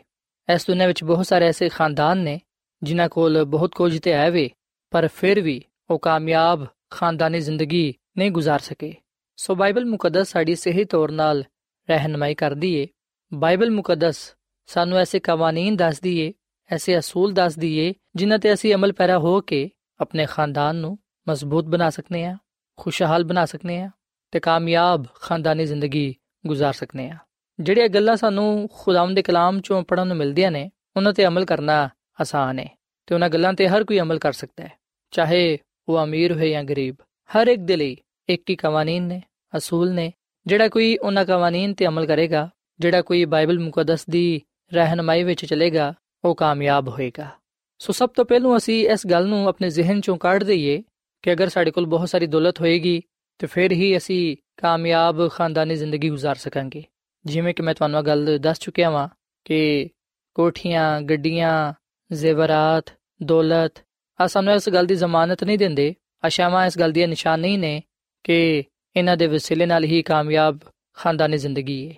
ਇਸ 0.49 0.67
ਦੁਨੀਆਂ 0.67 0.87
ਵਿੱਚ 0.87 1.05
ਬਹੁਤ 1.05 1.27
ਸਾਰੇ 1.27 1.47
ਐਸੇ 1.47 1.69
ਖਾਨਦਾਨ 1.69 2.19
ਨੇ 2.19 2.39
ਜਿਨ੍ਹਾਂ 2.85 3.09
ਕੋਲ 3.09 3.45
ਬਹੁਤ 3.45 3.75
ਕੁਝ 3.75 3.99
ਤੇ 3.99 4.13
ਹੈ 4.13 4.31
ਵੇ 4.31 4.51
ਪਰ 4.91 5.09
ਫਿਰ 5.09 5.41
ਵੀ 5.41 5.63
ਉਹ 5.91 5.99
ਕਾਮਯਾਬ 5.99 6.67
ਖਾਨਦਾਨੀ 6.91 7.41
ਜ਼ਿੰਦਗੀ 7.41 7.95
ਨਹੀਂ 8.19 8.31
گزار 8.31 8.59
ਸਕੇ 8.63 8.95
ਸੋ 9.37 9.55
ਬਾਈਬਲ 9.55 9.85
ਮੁਕੱਦਸ 9.85 10.29
ਸਾਡੀ 10.29 10.55
ਸਹੀ 10.55 10.85
ਤੌਰ 10.85 11.11
ਨਾਲ 11.11 11.45
ਰਹਿਨਮਾਈ 11.91 12.35
ਕਰਦੀ 12.35 12.75
ਏ 12.75 12.87
ਬਾਈਬਲ 13.35 13.71
ਮੁਕੱਦਸ 13.71 14.37
ਸਾਨੂੰ 14.67 14.99
ਐਸੇ 14.99 15.19
ਕਾਨੂੰਨ 15.19 15.77
ਦੱਸਦੀ 15.77 16.19
ਏ 16.19 16.33
ਐਸੇ 16.73 16.99
ਅਸੂਲ 16.99 17.33
ਦੱਸਦੀ 17.33 17.79
ਏ 17.79 17.95
ਜਿਨ੍ਹਾਂ 18.17 18.39
ਤੇ 18.39 18.53
ਅਸੀਂ 18.53 18.75
ਅਮਲ 18.75 18.93
ਪੈਰਾ 18.93 19.19
ਹੋ 19.19 19.41
ਕੇ 19.41 19.71
ਆਪਣੇ 20.01 20.27
ਖਾਨਦਾਨ 20.27 20.77
ਨੂੰ 20.77 20.99
ਮਜ਼ਬੂਤ 21.29 21.65
ਬਣਾ 21.65 21.91
ਸਕਨੇ 21.91 22.25
ਆ 22.25 22.37
ਖੁਸ਼ਹਾਲ 22.77 23.25
ਬਣਾ 23.25 23.45
ਸਕਨੇ 23.45 23.83
ਆ 23.83 23.91
ਤੇ 24.31 24.41
ਕਾਮਯਾਬ 24.41 25.07
ਖਾਨਦਾਨੀ 25.15 25.67
ਜ਼ਿੰਦਗੀ 25.67 26.15
گزار 26.51 26.73
ਸਕਨੇ 26.73 27.11
ਆ 27.11 27.17
ਜਿਹੜੀਆਂ 27.61 27.89
ਗੱਲਾਂ 27.89 28.17
ਸਾਨੂੰ 28.17 28.69
ਖੁਦਾਵੰਦ 28.73 29.17
ਦੇ 29.17 29.23
ਕਲਾਮ 29.23 29.61
ਚੋਂ 29.61 29.83
ਪੜਨ 29.83 30.07
ਨੂੰ 30.07 30.17
ਮਿਲਦੀਆਂ 30.17 30.51
ਨੇ 30.51 30.71
ਉਹਨਾਂ 30.97 31.13
ਤੇ 31.13 31.27
ਅਮਲ 31.27 31.45
ਕਰਨਾ 31.45 31.89
ਆਸਾਨ 32.21 32.59
ਹੈ 32.59 32.69
ਤੇ 33.07 33.15
ਉਹਨਾਂ 33.15 33.29
ਗੱਲਾਂ 33.29 33.53
ਤੇ 33.53 33.69
ਹਰ 33.69 33.85
ਕੋਈ 33.85 34.01
ਅਮਲ 34.01 34.19
ਕਰ 34.19 34.33
ਸਕਦਾ 34.33 34.65
ਹੈ 34.65 34.71
ਚਾਹੇ 35.11 35.59
ਉਹ 35.89 36.05
ਅਮੀਰ 36.05 36.33
ਹੋਵੇ 36.33 36.51
ਜਾਂ 36.51 36.65
ਗਰੀਬ 36.65 36.97
ਹਰ 37.37 37.49
ਇੱਕ 37.49 37.61
ਦੇ 37.61 37.77
ਲਈ 37.77 37.97
ਇੱਕ 38.29 38.51
ਹੀ 38.51 38.57
ਕਾਨੂੰਨ 38.57 39.03
ਨੇ 39.03 39.23
ਅਸੂਲ 39.57 39.93
ਨੇ 39.93 40.13
ਜਿਹੜਾ 40.47 40.69
ਕੋਈ 40.69 40.97
ਉਹਨਾਂ 40.97 41.25
ਕਾਨੂੰਨ 41.25 41.75
ਤੇ 41.75 41.87
ਅਮਲ 41.87 42.07
ਕਰੇਗਾ 42.07 42.49
ਜਿਹੜਾ 42.79 43.03
ਕੋਈ 43.03 43.25
ਬਾਈਬਲ 43.25 43.59
ਮੁਕੱਦਸ 43.59 44.05
ਦੀ 44.11 44.41
ਰਹਿਨਮਾਈ 44.75 45.23
ਵਿੱਚ 45.23 45.45
ਚੱਲੇਗਾ 45.45 45.95
ਉਹ 46.25 46.35
ਕਾਮਯਾਬ 46.35 46.89
ਹੋਏਗਾ 46.89 47.31
ਸੋ 47.79 47.93
ਸਭ 47.93 48.09
ਤੋਂ 48.09 48.25
ਪਹਿਲਾਂ 48.25 48.57
ਅਸੀਂ 48.57 48.89
ਇਸ 48.89 49.07
ਗੱਲ 49.07 49.27
ਨੂੰ 49.27 49.49
ਆਪਣੇ 49.49 49.71
ਜ਼ਿਹਨ 49.71 50.01
ਚੋਂ 50.01 50.17
ਕੱਢ 50.17 50.45
ਦਈਏ 50.45 50.83
ਕਿ 51.23 51.33
ਅਗਰ 51.33 51.49
ਸਾਡੇ 51.49 51.71
ਕੋਲ 51.71 51.87
ਬਹੁਤ 51.87 52.09
ਸਾਰੀ 52.09 52.27
ਦੌਲਤ 52.27 52.61
ਹੋਏਗੀ 52.61 53.03
ਤੇ 53.39 53.47
ਫਿਰ 53.47 53.73
ਹੀ 53.73 53.97
ਅਸੀਂ 53.97 54.37
ਕਾਮਯਾਬ 54.57 55.29
ਖਾਨਦਾਨੀ 55.29 55.77
ਜ਼ਿੰਦਗੀ 55.77 56.11
گزار 56.11 56.35
ਸਕਾਂਗੇ 56.35 56.85
ਜਿਵੇਂ 57.27 57.55
ਕਿ 57.55 57.63
ਮੈਂ 57.63 57.75
ਤੁਹਾਨੂੰ 57.75 58.07
ਗੱਲ 58.07 58.39
ਦੱਸ 58.39 58.59
ਚੁੱਕਿਆ 58.59 58.91
ਹਾਂ 58.91 59.09
ਕਿ 59.45 59.89
ਕੋਠੀਆਂ 60.35 61.01
ਗੱਡੀਆਂ 61.01 61.73
ਜ਼ੇਵਰਾਤ, 62.14 62.94
ਦੌਲਤ। 63.24 63.74
ਆ 64.20 64.28
ਸਾਨੂੰ 64.28 64.54
ਇਸ 64.54 64.70
ਗੱਲ 64.70 64.86
ਦੀ 64.86 64.96
ਜ਼ਮਾਨਤ 64.96 65.44
ਨਹੀਂ 65.44 65.58
ਦਿੰਦੇ। 65.58 65.96
ਅਸ਼ਾਵਾਂ 66.28 66.66
ਇਸ 66.66 66.80
ਗੱਲ 66.80 66.92
ਦੀ 66.92 67.06
ਨਿਸ਼ਾਨ 67.06 67.40
ਨਹੀਂ 67.40 67.60
ਨੇ 67.60 67.82
ਕਿ 68.24 68.64
ਇਹਨਾਂ 68.96 69.18
ਦੇ 69.18 69.28
ਵਸੀਲੇ 69.28 69.66
ਨਾਲ 69.66 69.84
ਹੀ 69.84 70.02
ਕਾਮਯਾਬ 70.02 70.60
ਖਾਨਦਾਨੀ 70.94 71.38
ਜ਼ਿੰਦਗੀ 71.38 71.90
ਹੈ 71.90 71.96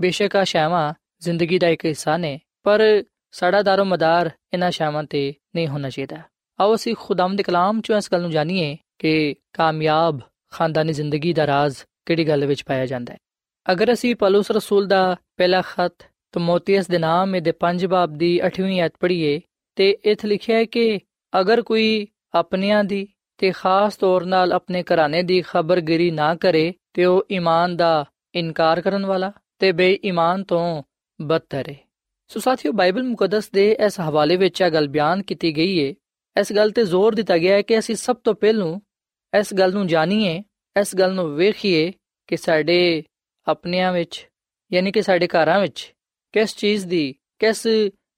ਬੇਸ਼ੱਕ 0.00 0.36
ਆ 0.36 0.44
ਸ਼ਾਵਾਂ 0.44 0.94
ਜ਼ਿੰਦਗੀ 1.20 1.58
ਦਾ 1.58 1.68
ਇੱਕ 1.68 1.84
ਹਿੱਸਾ 1.84 2.16
ਨੇ, 2.16 2.40
ਪਰ 2.62 3.04
ਸਾਡਾ 3.32 3.62
ਦਾਰੋ 3.62 3.84
ਮਦਾਰ 3.84 4.30
ਇਹਨਾਂ 4.52 4.70
ਸ਼ਾਵਾਂ 4.70 5.04
ਤੇ 5.04 5.34
ਨਹੀਂ 5.54 5.68
ਹੋਣਾ 5.68 5.90
ਚਾਹੀਦਾ। 5.90 6.16
ਆਓ 6.60 6.74
ਅਸੀਂ 6.74 6.94
ਖੁਦਾਮ 6.98 7.36
ਦੇ 7.36 7.42
ਕਲਾਮ 7.42 7.80
ਚੋਂ 7.80 7.96
ਇਸ 7.96 8.12
ਗੱਲ 8.12 8.20
ਨੂੰ 8.20 8.30
ਜਾਣੀਏ 8.30 8.76
ਕਿ 8.98 9.34
ਕਾਮਯਾਬ 9.52 10.20
ਖਾਨਦਾਨੀ 10.50 10.92
ਜ਼ਿੰਦਗੀ 10.92 11.32
ਦਾ 11.32 11.46
ਰਾਜ਼ 11.46 11.76
ਕਿਹੜੀ 12.06 12.28
ਗੱਲ 12.28 12.46
ਵਿੱਚ 12.46 12.64
ਪਾਇਆ 12.64 12.86
ਜਾਂਦਾ 12.86 13.12
ਹੈ। 13.12 13.18
ਅਗਰ 13.72 13.92
ਅਸੀਂ 13.92 14.16
ਪਲੂਸ 14.16 14.50
ਰਸੂਲ 14.50 14.86
ਦਾ 14.86 15.16
ਪਹਿਲਾ 15.36 15.62
ਖਤ 15.62 15.94
ਤਮੋਥੀਅਸ 16.32 16.88
ਦੇ 16.88 16.98
ਨਾਮ 16.98 17.32
ਦੇ 17.42 17.52
5 17.60 17.86
ਬਾਬ 17.86 18.14
ਦੀ 18.14 18.40
8ਵੀਂ 18.46 18.80
ਆਇਤ 18.80 18.92
ਪੜ੍ਹੀਏ 19.00 19.40
ਤੇ 19.76 19.90
ਇਥੇ 20.04 20.28
ਲਿਖਿਆ 20.28 20.56
ਹੈ 20.56 20.64
ਕਿ 20.64 21.00
ਅਗਰ 21.32 21.62
ਕੋਈ 21.62 22.06
ਆਪਣਿਆਂ 22.34 22.84
ਦੀ 22.84 23.06
ਤੇ 23.38 23.50
ਖਾਸ 23.50 23.96
ਤੌਰ 23.96 24.24
ਨਾਲ 24.24 24.52
ਆਪਣੇ 24.52 24.82
ਘਰਾਣੇ 24.82 25.22
ਦੀ 25.22 25.40
ਖਬਰਗਿਰੀ 25.42 26.10
ਨਾ 26.10 26.34
ਕਰੇ, 26.34 26.72
ਤੇ 26.92 27.04
ਉਹ 27.04 27.26
ਈਮਾਨ 27.32 27.76
ਦਾ 27.76 28.04
ਇਨਕਾਰ 28.34 28.80
ਕਰਨ 28.80 29.06
ਵਾਲਾ 29.06 29.32
ਤੇ 29.58 29.72
ਬੇਈਮਾਨ 29.72 30.44
ਤੋਂ 30.44 30.82
ਬਦਤਰ 31.20 31.70
ਹੈ 31.70 31.76
ਸੋ 32.28 32.40
ਸਾਥੀਓ, 32.40 32.72
ਬਾਈਬਲ 32.72 33.02
ਮੁਕੱਦਸ 33.02 33.50
ਦੇ 33.50 33.70
ਇਸ 33.86 34.00
ਹਵਾਲੇ 34.00 34.36
ਵਿੱਚ 34.36 34.60
ਇਹ 34.60 34.70
ਗੱਲ 34.70 34.88
ਬਿਆਨ 34.88 35.22
ਕੀਤੀ 35.22 35.56
ਗਈ 35.56 35.84
ਹੈ 35.84 35.94
ਇਸ 36.36 36.52
ਗੱਲ 36.52 36.70
ਤੇ 36.70 36.84
ਜ਼ੋਰ 36.84 37.14
ਦਿੱਤਾ 37.14 37.38
ਗਿਆ 37.38 37.56
ਹੈ 37.56 37.62
ਕਿ 37.62 37.78
ਅਸੀਂ 37.78 37.94
ਸਭ 37.94 38.16
ਤੋਂ 38.16 38.34
ਪਹਿਲੂ 38.34 38.80
ਇਸ 39.32 39.54
ਗੱਲ 39.54 39.72
ਨੂੰ 39.72 39.86
ਜਾਣੀਏ, 39.86 40.42
ਇਸ 40.80 40.96
ਗੱਲ 40.96 41.14
ਨੂੰ 41.14 41.34
ਵੇਖੀਏ 41.36 41.92
ਕਿ 42.28 42.36
ਸਾਡੇ 42.36 43.04
ਆਪਣਿਆਂ 43.46 43.92
ਵਿੱਚ, 43.92 44.28
ਯਾਨੀ 44.72 44.92
ਕਿ 44.92 45.02
ਸਾਡੇ 45.02 45.26
ਘਰਾਂ 45.26 45.60
ਵਿੱਚ 45.60 45.92
ਕਿਸ 46.34 46.56
ਚੀਜ਼ 46.56 46.86
ਦੀ, 46.86 47.14
ਕਿਸ 47.38 47.66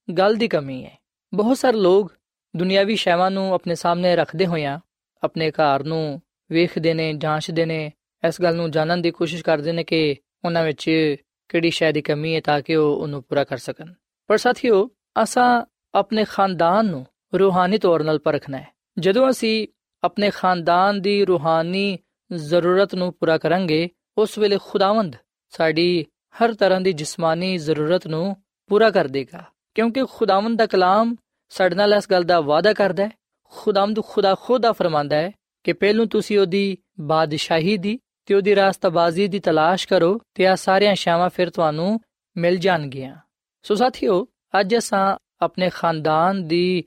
ਗੱਲ 0.09 0.35
ਦੀ 0.35 0.49
ਕਮੀ 0.49 0.85
ਹੈ। 0.85 0.96
ਬਹੁਤ 1.35 1.59
ਸਾਰੇ 1.59 1.77
ਲੋਕ 1.77 2.13
ਦੁਨਿਆਵੀ 2.57 2.97
ਸ਼ੈਵਾਂ 2.97 3.31
ਨੂੰ 3.31 3.55
ਆਪਣੇ 3.55 3.75
ਸਾਹਮਣੇ 3.75 4.17
ਰੱਖਦੇ 4.17 4.47
ਹੋਇਆਂ 4.47 4.81
ਆਪਣੇ 5.23 5.51
ਘਰ 5.51 5.85
ਨੂੰ 5.85 6.23
ਵੇਖਦੇ 6.53 6.95
ਨੇ, 6.95 7.13
ਜਾਂਚਦੇ 7.13 7.65
ਨੇ। 7.65 7.93
ਇਸ 8.29 8.43
ਗੱਲ 8.43 8.57
ਨੂੰ 8.57 8.71
ਜਾਣਨ 8.71 9.03
ਦੀ 9.03 9.11
ਕੋਸ਼ਿਸ਼ 9.11 9.45
ਕਰਦੇ 9.45 9.73
ਨੇ 9.73 9.85
ਕਿ 9.85 10.17
ਉਹਨਾਂ 10.45 10.65
ਵਿੱਚ 10.65 11.17
ਕਿਹੜੀ 11.49 11.71
ਸ਼ੈ 11.71 11.93
ਦੀ 11.93 12.03
ਕਮੀ 12.03 12.35
ਹੈ 12.35 12.41
ਤਾਂ 12.41 12.61
ਕਿ 12.61 12.77
ਉਹ 12.77 12.97
ਉਹਨੂੰ 12.97 13.23
ਪੂਰਾ 13.23 13.45
ਕਰ 13.45 13.57
ਸਕਣ। 13.57 13.93
ਪਰ 14.27 14.37
ਸਾਥੀਓ, 14.37 14.91
ਅਸਾਂ 15.23 15.63
ਆਪਣੇ 15.95 16.25
ਖਾਨਦਾਨ 16.25 16.87
ਨੂੰ 16.87 17.07
ਰੂਹਾਨੀ 17.35 17.79
ਤੌਰ 17.79 18.01
'ਤੇ 18.01 18.19
ਪਰਖਣਾ 18.19 18.59
ਹੈ। 18.59 18.69
ਜਦੋਂ 18.99 19.31
ਅਸੀਂ 19.31 19.69
ਆਪਣੇ 20.05 20.31
ਖਾਨਦਾਨ 20.31 21.01
ਦੀ 21.01 21.25
ਰੂਹਾਨੀ 21.25 21.99
ਜ਼ਰੂਰਤ 22.33 22.95
ਨੂੰ 22.95 23.13
ਪੂਰਾ 23.13 23.39
ਕਰਾਂਗੇ, 23.39 23.91
ਉਸ 24.19 24.39
ਵੇਲੇ 24.39 24.59
ਖੁਦਾਵੰਦ 24.63 25.17
ਸਾਡੀ 25.49 26.07
ਹਰ 26.43 26.55
ਤਰ੍ਹਾਂ 26.55 26.81
ਦੀ 26.81 26.93
ਜਿਸਮਾਨੀ 26.93 27.59
ਜ਼ਰੂਰਤ 27.59 28.07
ਨੂੰ 28.07 28.37
ਪੂਰਾ 28.67 28.91
ਕਰ 28.91 29.09
ਦੇਗਾ। 29.09 29.45
ਕਿਉਂਕਿ 29.75 30.05
ਖੁਦਾਵੰਦ 30.13 30.59
ਦਾ 30.59 30.67
ਕਲਾਮ 30.67 31.17
ਸਾਡੇ 31.49 31.77
ਨਾਲ 31.77 31.95
ਇਸ 31.95 32.11
ਗੱਲ 32.11 32.23
ਦਾ 32.23 32.41
ਵਾਅਦਾ 32.41 32.73
ਕਰਦਾ 32.73 33.05
ਹੈ 33.05 33.11
ਖੁਦਾਵੰਦ 33.45 34.01
ਖੁਦਾ 34.05 34.35
ਖੁਦਾ 34.35 34.73
ਫਰਮਾਂਦਾ 34.73 35.17
ਹੈ 35.17 35.33
ਕਿ 35.65 35.73
ਪਹਿਲੋਂ 35.73 36.07
ਤੁਸੀਂ 36.07 36.39
ਉਹਦੀ 36.39 36.79
ਬਾਦਸ਼ਾਹੀ 37.01 37.77
ਦੀ 37.77 37.99
ਤੇ 38.27 38.35
ਉਹਦੀ 38.35 38.57
ਰਾਸਤਾਬਾਜ਼ੀ 38.57 39.29
ਦੀ 39.29 39.39
ਤਲਾਸ਼ 39.39 39.89
ਕਰੋ 39.89 40.21
ਤੇ 40.35 40.47
ਆ 40.47 40.55
ਸਾਰੀਆਂ 40.55 40.95
ਸ਼ਾਵਾਂ 40.95 41.31
ਫਿਰ 41.31 41.51
ਤੁਹਾਨੂੰ 41.51 42.01
ਮਿਲ 42.37 42.57
ਜਾਣਗੀਆਂ। 42.57 43.17
ਸੋ 43.63 43.75
ਸਾਥੀਓ, 43.75 44.27
ਅੱਜ 44.61 44.77
ਅਸਾਂ 44.77 45.17
ਆਪਣੇ 45.45 45.71
ਖਾਨਦਾਨ 45.71 46.49
ਦੀ 46.49 46.85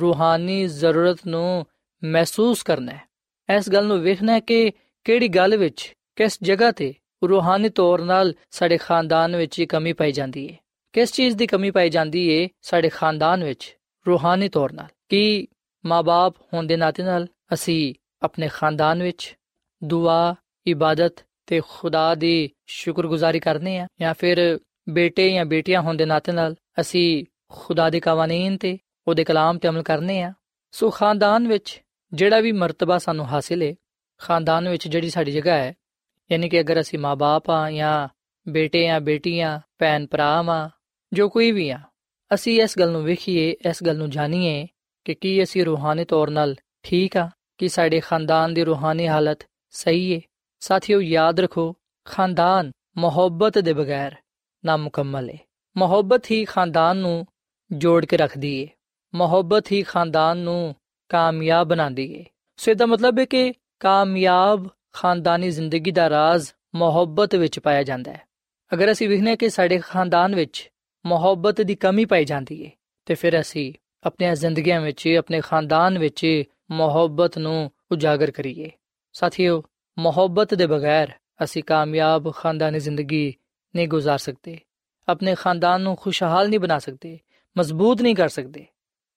ਰੂਹਾਨੀ 0.00 0.66
ਜ਼ਰੂਰਤ 0.66 1.18
ਨੂੰ 1.26 1.66
ਮਹਿਸੂਸ 2.04 2.62
ਕਰਨਾ 2.62 2.92
ਹੈ। 2.92 3.02
ਇਸ 3.56 3.70
ਗੱਲ 3.70 3.86
ਨੂੰ 3.86 4.00
ਵੇਖਣਾ 4.00 4.32
ਹੈ 4.32 4.40
ਕਿ 4.40 4.72
ਕਿਹੜੀ 5.04 5.28
ਗੱਲ 5.28 5.56
ਵਿੱਚ, 5.56 5.94
ਕਿਸ 6.16 6.38
ਜਗ੍ਹਾ 6.42 6.70
ਤੇ 6.70 6.94
ਰੂਹਾਨੀ 7.28 7.68
ਤੌਰ 7.68 8.00
'ਤੇ 8.00 8.34
ਸਾਡੇ 8.50 8.78
ਖਾਨਦਾਨ 8.78 9.36
ਵਿੱਚ 9.36 9.62
ਕਮੀ 9.62 9.92
ਪਾਈ 9.92 10.12
ਜਾਂਦੀ 10.12 10.48
ਹੈ। 10.48 10.56
ਕਿਸ 10.92 11.12
ਚੀਜ਼ 11.12 11.36
ਦੀ 11.36 11.46
ਕਮੀ 11.46 11.70
ਪਾਈ 11.70 11.90
ਜਾਂਦੀ 11.90 12.42
ਹੈ 12.42 12.48
ਸਾਡੇ 12.62 12.88
ਖਾਨਦਾਨ 12.88 13.44
ਵਿੱਚ? 13.44 13.76
ਰੂਹਾਨੀ 14.06 14.48
ਤੌਰ 14.48 14.70
'ਤੇ 14.70 14.84
ਕਿ 15.08 15.46
ਮਾਪੇ 15.86 16.44
ਹੋਣ 16.52 16.66
ਦੇ 16.66 16.76
ਨਾਤੇ 16.76 17.02
ਨਾਲ 17.02 17.26
ਅਸੀਂ 17.54 17.94
ਆਪਣੇ 18.22 18.48
ਖਾਨਦਾਨ 18.48 19.02
ਵਿੱਚ 19.02 19.36
ਦੁਆ, 19.84 20.34
ਇਬਾਦਤ 20.66 21.12
ਤੇ 21.46 21.60
ਖੁਦਾ 21.68 22.14
ਦੀ 22.14 22.50
ਸ਼ੁਕਰਗੁਜ਼ਾਰੀ 22.66 23.40
ਕਰਨੇ 23.40 23.78
ਆ 23.78 23.86
ਜਾਂ 24.00 24.14
ਫਿਰ 24.14 24.58
ਬੇਟੇ 24.88 25.34
ਜਾਂ 25.34 25.44
ਬੇਟੀਆਂ 25.44 25.82
ਹੋਣ 25.82 25.96
ਦੇ 25.96 26.04
ਨਾਤੇ 26.04 26.32
ਨਾਲ 26.32 26.56
ਅਸੀਂ 26.80 27.24
ਖੁਦਾ 27.48 27.90
ਦੇ 27.90 28.00
ਕਾਨੂੰਨ 28.00 28.56
ਤੇ 28.56 28.78
ਉਹਦੇ 29.08 29.24
ਕਲਾਮ 29.24 29.58
ਤੇ 29.58 29.68
ਅਮਲ 29.68 29.82
ਕਰਨੇ 29.82 30.22
ਆ। 30.22 30.32
ਸੋ 30.70 30.90
ਖਾਨਦਾਨ 30.90 31.48
ਵਿੱਚ 31.48 31.82
ਜਿਹੜਾ 32.12 32.40
ਵੀ 32.40 32.52
ਮਰਤਬਾ 32.52 32.98
ਸਾਨੂੰ 32.98 33.26
ਹਾਸਿਲ 33.26 33.62
ਹੈ 33.62 33.74
ਖਾਨਦਾਨ 34.18 34.68
ਵਿੱਚ 34.68 34.88
ਜਿਹੜੀ 34.88 35.10
ਸਾਡੀ 35.10 35.32
ਜਗ੍ਹਾ 35.32 35.54
ਹੈ, 35.54 35.74
ਯਾਨੀ 36.32 36.48
ਕਿ 36.48 36.60
ਅਗਰ 36.60 36.80
ਅਸੀਂ 36.80 36.98
ਮਾਪੇ 36.98 37.52
ਆ 37.52 37.70
ਜਾਂ 37.70 38.08
ਬੇਟੇ 38.48 38.88
ਆ 38.88 38.98
ਬੇਟੀਆਂ 38.98 39.60
ਭੈਣ 39.78 40.06
ਭਰਾ 40.06 40.44
ਆ 40.48 40.70
ਜੋ 41.12 41.28
ਕੋਈ 41.28 41.52
ਵੀ 41.52 41.70
ਆ 41.70 41.80
ਅਸੀਂ 42.34 42.62
ਇਸ 42.62 42.78
ਗੱਲ 42.78 42.90
ਨੂੰ 42.90 43.04
ਵੇਖੀਏ, 43.04 43.50
ਇਸ 43.50 43.82
ਗੱਲ 43.82 43.96
ਨੂੰ 43.96 44.10
ਜਾਣੀਏ 44.10 44.66
ਕਿ 45.04 45.14
ਕੀ 45.14 45.42
ਅਸੀਂ 45.42 45.64
ਰੂਹਾਨੀ 45.64 46.04
ਤੌਰ 46.04 46.30
'ਤੇ 46.30 46.54
ਠੀਕ 46.82 47.16
ਆ, 47.16 47.30
ਕਿ 47.58 47.68
ਸਾਡੇ 47.68 48.00
ਖਾਨਦਾਨ 48.00 48.54
ਦੀ 48.54 48.64
ਰੂਹਾਨੀ 48.64 49.08
ਹਾਲਤ 49.08 49.46
ਸਹੀ 49.70 50.14
ਹੈ 50.14 50.20
ਸਾਥੀਓ, 50.60 51.00
ਯਾਦ 51.00 51.40
ਰੱਖੋ, 51.40 51.74
ਖਾਨਦਾਨ 52.04 52.72
ਮੁਹੱਬਤ 52.96 53.58
ਦੇ 53.58 53.72
ਬਗੈਰ 53.72 54.16
ਨਾ 54.64 54.76
ਮੁਕੰਮਲ 54.76 55.30
ਹੈ 55.30 55.38
ਮੁਹੱਬਤ 55.76 56.30
ਹੀ 56.30 56.44
ਖਾਨਦਾਨ 56.44 56.96
ਨੂੰ 56.96 57.26
ਜੋੜ 57.72 58.04
ਕੇ 58.04 58.16
ਰੱਖਦੀ 58.16 58.62
ਹੈ 58.62 58.68
ਮੁਹੱਬਤ 59.14 59.72
ਹੀ 59.72 59.82
ਖਾਨਦਾਨ 59.82 60.38
ਨੂੰ 60.38 60.74
ਕਾਮਯਾਬ 61.08 61.68
ਬਣਾਉਂਦੀ 61.68 62.18
ਹੈ 62.18 62.24
ਸੋ 62.56 62.70
ਇਹਦਾ 62.70 62.86
ਮਤਲਬ 62.86 63.18
ਹੈ 63.18 63.24
ਕਿ 63.24 63.52
ਕਾਮਯਾਬ 63.80 64.68
ਖਾਨਦਾਨੀ 64.92 65.50
ਜ਼ਿੰਦਗੀ 65.50 65.90
ਦਾ 65.90 66.10
ਰਾਜ਼ 66.10 66.50
ਮੁਹੱਬਤ 66.74 67.34
ਵਿੱਚ 67.34 67.58
ਪਾਇਆ 67.58 67.82
ਜਾਂਦਾ 67.82 68.12
ਹੈ। 68.12 68.26
ਅਗਰ 68.74 68.92
ਅਸੀਂ 68.92 69.08
ਵਿਖਨੇ 69.08 69.36
ਕਿ 69.36 69.48
ਸਾਡੇ 69.48 69.78
ਖਾਨਦਾਨ 69.78 70.34
ਵਿੱਚ 70.34 70.70
ਮੁਹੱਬਤ 71.05 71.61
ਦੀ 71.61 71.75
ਕਮੀ 71.75 72.05
ਪਾਈ 72.05 72.25
ਜਾਂਦੀ 72.25 72.65
ਹੈ 72.65 72.71
ਤੇ 73.05 73.15
ਫਿਰ 73.15 73.39
ਅਸੀਂ 73.39 73.73
ਆਪਣੀਆਂ 74.05 74.35
ਜ਼ਿੰਦਗੀਆਂ 74.35 74.81
ਵਿੱਚ 74.81 75.07
ਆਪਣੇ 75.17 75.41
ਖਾਨਦਾਨ 75.41 75.99
ਵਿੱਚ 75.99 76.43
ਮੁਹੱਬਤ 76.71 77.37
ਨੂੰ 77.37 77.71
ਉਜਾਗਰ 77.91 78.31
ਕਰੀਏ 78.31 78.71
ਸਾਥੀਓ 79.13 79.63
ਮੁਹੱਬਤ 79.97 80.53
ਦੇ 80.53 80.65
ਬਗੈਰ 80.65 81.11
ਅਸੀਂ 81.43 81.63
ਕਾਮਯਾਬ 81.63 82.31
ਖਾਨਦਾਨੀ 82.31 82.79
ਜ਼ਿੰਦਗੀ 82.79 83.33
ਨਹੀਂ 83.75 83.87
گزار 83.87 84.17
ਸਕਦੇ 84.17 84.57
ਆਪਣੇ 85.07 85.35
ਖਾਨਦਾਨ 85.35 85.81
ਨੂੰ 85.81 85.95
ਖੁਸ਼ਹਾਲ 85.95 86.49
ਨਹੀਂ 86.49 86.59
ਬਣਾ 86.59 86.79
ਸਕਦੇ 86.79 87.19
ਮਜ਼ਬੂਤ 87.55 88.01
ਨਹੀਂ 88.01 88.15
ਕਰ 88.15 88.27
ਸਕਦੇ 88.27 88.65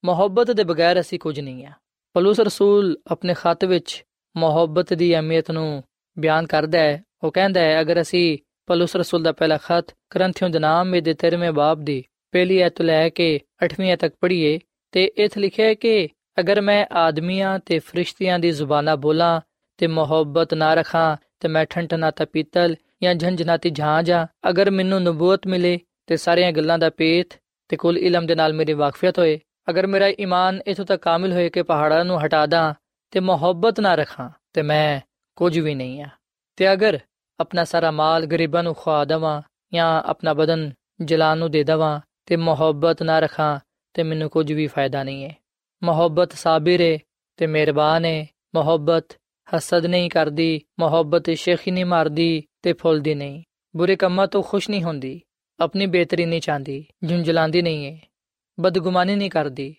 ਮੁਹੱਬਤ 0.04 0.50
ਦੇ 0.50 0.64
ਬਗੈਰ 0.64 1.00
ਅਸੀਂ 1.00 1.18
ਕੁਝ 1.18 1.40
ਨਹੀਂ 1.40 1.66
ਆ 1.66 1.72
ਪਲੂਸ 2.14 2.40
ਰਸੂਲ 2.40 2.96
ਆਪਣੇ 3.10 3.34
ਖਤ 3.34 3.64
ਵਿੱਚ 3.64 4.04
ਮੁਹੱਬਤ 4.36 4.94
ਦੀ 4.94 5.14
ਅਹਿਮੀਅਤ 5.14 5.50
ਨੂੰ 5.50 5.82
ਬਿਆਨ 6.16 6.46
ਕਰਦਾ 6.46 6.78
ਹੈ 6.78 7.02
ਉਹ 7.22 7.30
ਕਹਿੰਦਾ 7.30 7.60
ਹੈ 7.60 7.80
ਅਗਰ 7.80 8.00
ਅਸੀਂ 8.00 8.38
ਪਲੂਸ 8.67 8.95
ਰਸੂਲ 8.95 9.23
ਦਾ 9.23 9.31
ਪਹਿਲਾ 9.31 9.57
ਖਤ 9.57 9.93
ਕਰੰਥਿਓ 10.09 10.49
ਦੇ 10.49 10.59
ਨਾਮ 10.59 10.99
ਦੇ 11.01 11.15
13ਵੇਂ 11.25 11.51
ਬਾਬ 11.51 11.83
ਦੀ 11.83 12.03
ਪਹਿਲੀ 12.33 12.59
ਐਤ 12.59 12.81
ਲੈ 12.81 13.07
ਕੇ 13.09 13.39
8ਵੀਂ 13.65 13.95
ਤੱਕ 13.97 14.13
ਪੜ੍ਹੀਏ 14.21 14.59
ਤੇ 14.93 15.03
ਇਥੇ 15.17 15.39
ਲਿਖਿਆ 15.39 15.65
ਹੈ 15.65 15.73
ਕਿ 15.73 16.09
ਅਗਰ 16.39 16.61
ਮੈਂ 16.61 16.85
ਆਦਮੀਆਂ 16.97 17.57
ਤੇ 17.59 17.79
ਫਰਿਸ਼ਤਿਆਂ 17.79 18.39
ਦੀ 18.39 18.51
ਜ਼ੁਬਾਨਾਂ 18.51 18.97
ਬੋਲਾਂ 18.97 19.39
ਤੇ 19.79 19.87
ਮੁਹੱਬਤ 19.87 20.53
ਨਾ 20.53 20.73
ਰੱਖਾਂ 20.73 21.15
ਤੇ 21.39 21.47
ਮੈਂ 21.47 21.65
ਠੰਠਨਾ 21.65 22.11
ਤਾਂ 22.11 22.25
ਪੀਤਲ 22.25 22.75
ਜਾਂ 23.03 23.13
ਝੰਝਨਾਤੀ 23.15 23.69
ਝਾਂਜਾ 23.69 24.25
ਅਗਰ 24.49 24.69
ਮੈਨੂੰ 24.71 25.01
ਨਬੂਵਤ 25.03 25.47
ਮਿਲੇ 25.47 25.79
ਤੇ 26.07 26.17
ਸਾਰੀਆਂ 26.17 26.51
ਗੱਲਾਂ 26.51 26.77
ਦਾ 26.79 26.89
ਪੇਤ 26.89 27.37
ਤੇ 27.69 27.77
ਕੁੱਲ 27.77 27.97
ਇਲਮ 27.97 28.25
ਦੇ 28.25 28.35
ਨਾਲ 28.35 28.53
ਮੇਰੀ 28.53 28.73
ਵਾਕਫੀਅਤ 28.73 29.19
ਹੋਏ 29.19 29.39
ਅਗਰ 29.69 29.87
ਮੇਰਾ 29.87 30.07
ਈਮਾਨ 30.19 30.59
ਇਥੋਂ 30.67 30.85
ਤੱਕ 30.85 31.01
ਕਾਮਿਲ 31.01 31.33
ਹੋਏ 31.33 31.49
ਕਿ 31.49 31.61
ਪਹਾੜਾਂ 31.63 32.03
ਨੂੰ 32.05 32.19
ਹਟਾ 32.25 32.45
ਦਾਂ 32.45 32.73
ਤੇ 33.13 33.19
ਮੁਹੱਬਤ 33.19 33.79
ਨਾ 33.79 33.95
ਰੱਖਾਂ 33.95 34.29
ਤੇ 34.53 34.61
ਮੈਂ 34.61 34.99
ਕੁਝ 35.37 35.57
ਵੀ 35.59 35.73
ਨਹੀਂ 35.75 36.01
ਆ 36.01 36.07
ਤੇ 36.57 36.71
ਅਗਰ 36.73 36.99
ਆਪਣਾ 37.39 37.63
ਸਾਰਾ 37.63 37.91
ਮਾਲ 37.91 38.25
ਗਰੀਬਾਂ 38.25 38.63
ਨੂੰ 38.63 38.73
ਖਵਾ 38.73 39.05
ਦਵਾਂ 39.05 39.41
ਜਾਂ 39.73 40.03
ਆਪਣਾ 40.03 40.33
ਬਦਨ 40.33 40.71
ਜਲਾਨ 41.01 41.37
ਨੂੰ 41.37 41.51
ਦੇ 41.51 41.63
ਦਵਾਂ 41.63 41.99
ਤੇ 42.25 42.35
ਮੁਹੱਬਤ 42.35 43.03
ਨਾ 43.03 43.19
ਰੱਖਾਂ 43.19 43.59
ਤੇ 43.93 44.03
ਮੈਨੂੰ 44.03 44.29
ਕੁਝ 44.29 44.51
ਵੀ 44.53 44.67
ਫਾਇਦਾ 44.67 45.03
ਨਹੀਂ 45.03 45.23
ਹੈ। 45.23 45.35
ਮੁਹੱਬਤ 45.83 46.33
ਸਾਬਿਰ 46.33 46.81
ਹੈ 46.81 46.99
ਤੇ 47.37 47.47
ਮਿਹਰਬਾਨ 47.47 48.05
ਹੈ 48.05 48.27
ਮੁਹੱਬਤ 48.55 49.05
ਹਸਦ 49.57 49.85
ਨਹੀਂ 49.85 50.09
ਕਰਦੀ, 50.09 50.61
ਮੁਹੱਬਤ 50.79 51.29
ਸ਼ੇਖੀ 51.29 51.71
ਨਹੀਂ 51.71 51.85
ਮਾਰਦੀ 51.85 52.43
ਤੇ 52.61 52.73
ਫੁੱਲਦੀ 52.73 53.13
ਨਹੀਂ। 53.15 53.43
ਬੁਰੇ 53.75 53.95
ਕੰਮਾਂ 53.95 54.27
ਤੋਂ 54.27 54.43
ਖੁਸ਼ 54.43 54.69
ਨਹੀਂ 54.69 54.83
ਹੁੰਦੀ, 54.83 55.21
ਆਪਣੀ 55.59 55.85
ਬਿਹਤਰੀ 55.85 56.25
ਨਹੀਂ 56.25 56.41
ਚਾਹਦੀ 56.41 56.85
ਝੁੰਝਲਾਉਂਦੀ 57.09 57.61
ਨਹੀਂ 57.61 57.85
ਹੈ 57.85 57.99
ਬਦਗੁਮਾਨੀ 58.59 59.15
ਨਹੀਂ 59.15 59.29
ਕਰਦੀ 59.29 59.75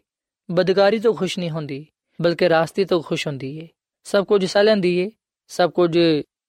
ਬਦਕਾਰੀ 0.50 0.98
ਤੋਂ 0.98 1.14
ਖੁਸ਼ 1.14 1.38
ਨਹੀਂ 1.38 1.50
ਹੁੰਦੀ, 1.50 1.86
ਬਲਕਿ 2.22 2.48
ਰਾਸਤੇ 2.48 2.84
ਤੋਂ 2.84 3.02
ਖੁਸ਼ 3.02 3.26
ਹੁੰਦੀ 3.26 3.60
ਹੈ 3.60 3.66
ਸਭ 4.04 4.24
ਕੁਝ 4.24 4.44
ਸਹ 4.44 4.58
ਲੈਂਦੀ 4.58 5.04
ਹੈ 5.04 5.10
ਸਭ 5.48 5.70
ਕੁਝ 5.70 5.98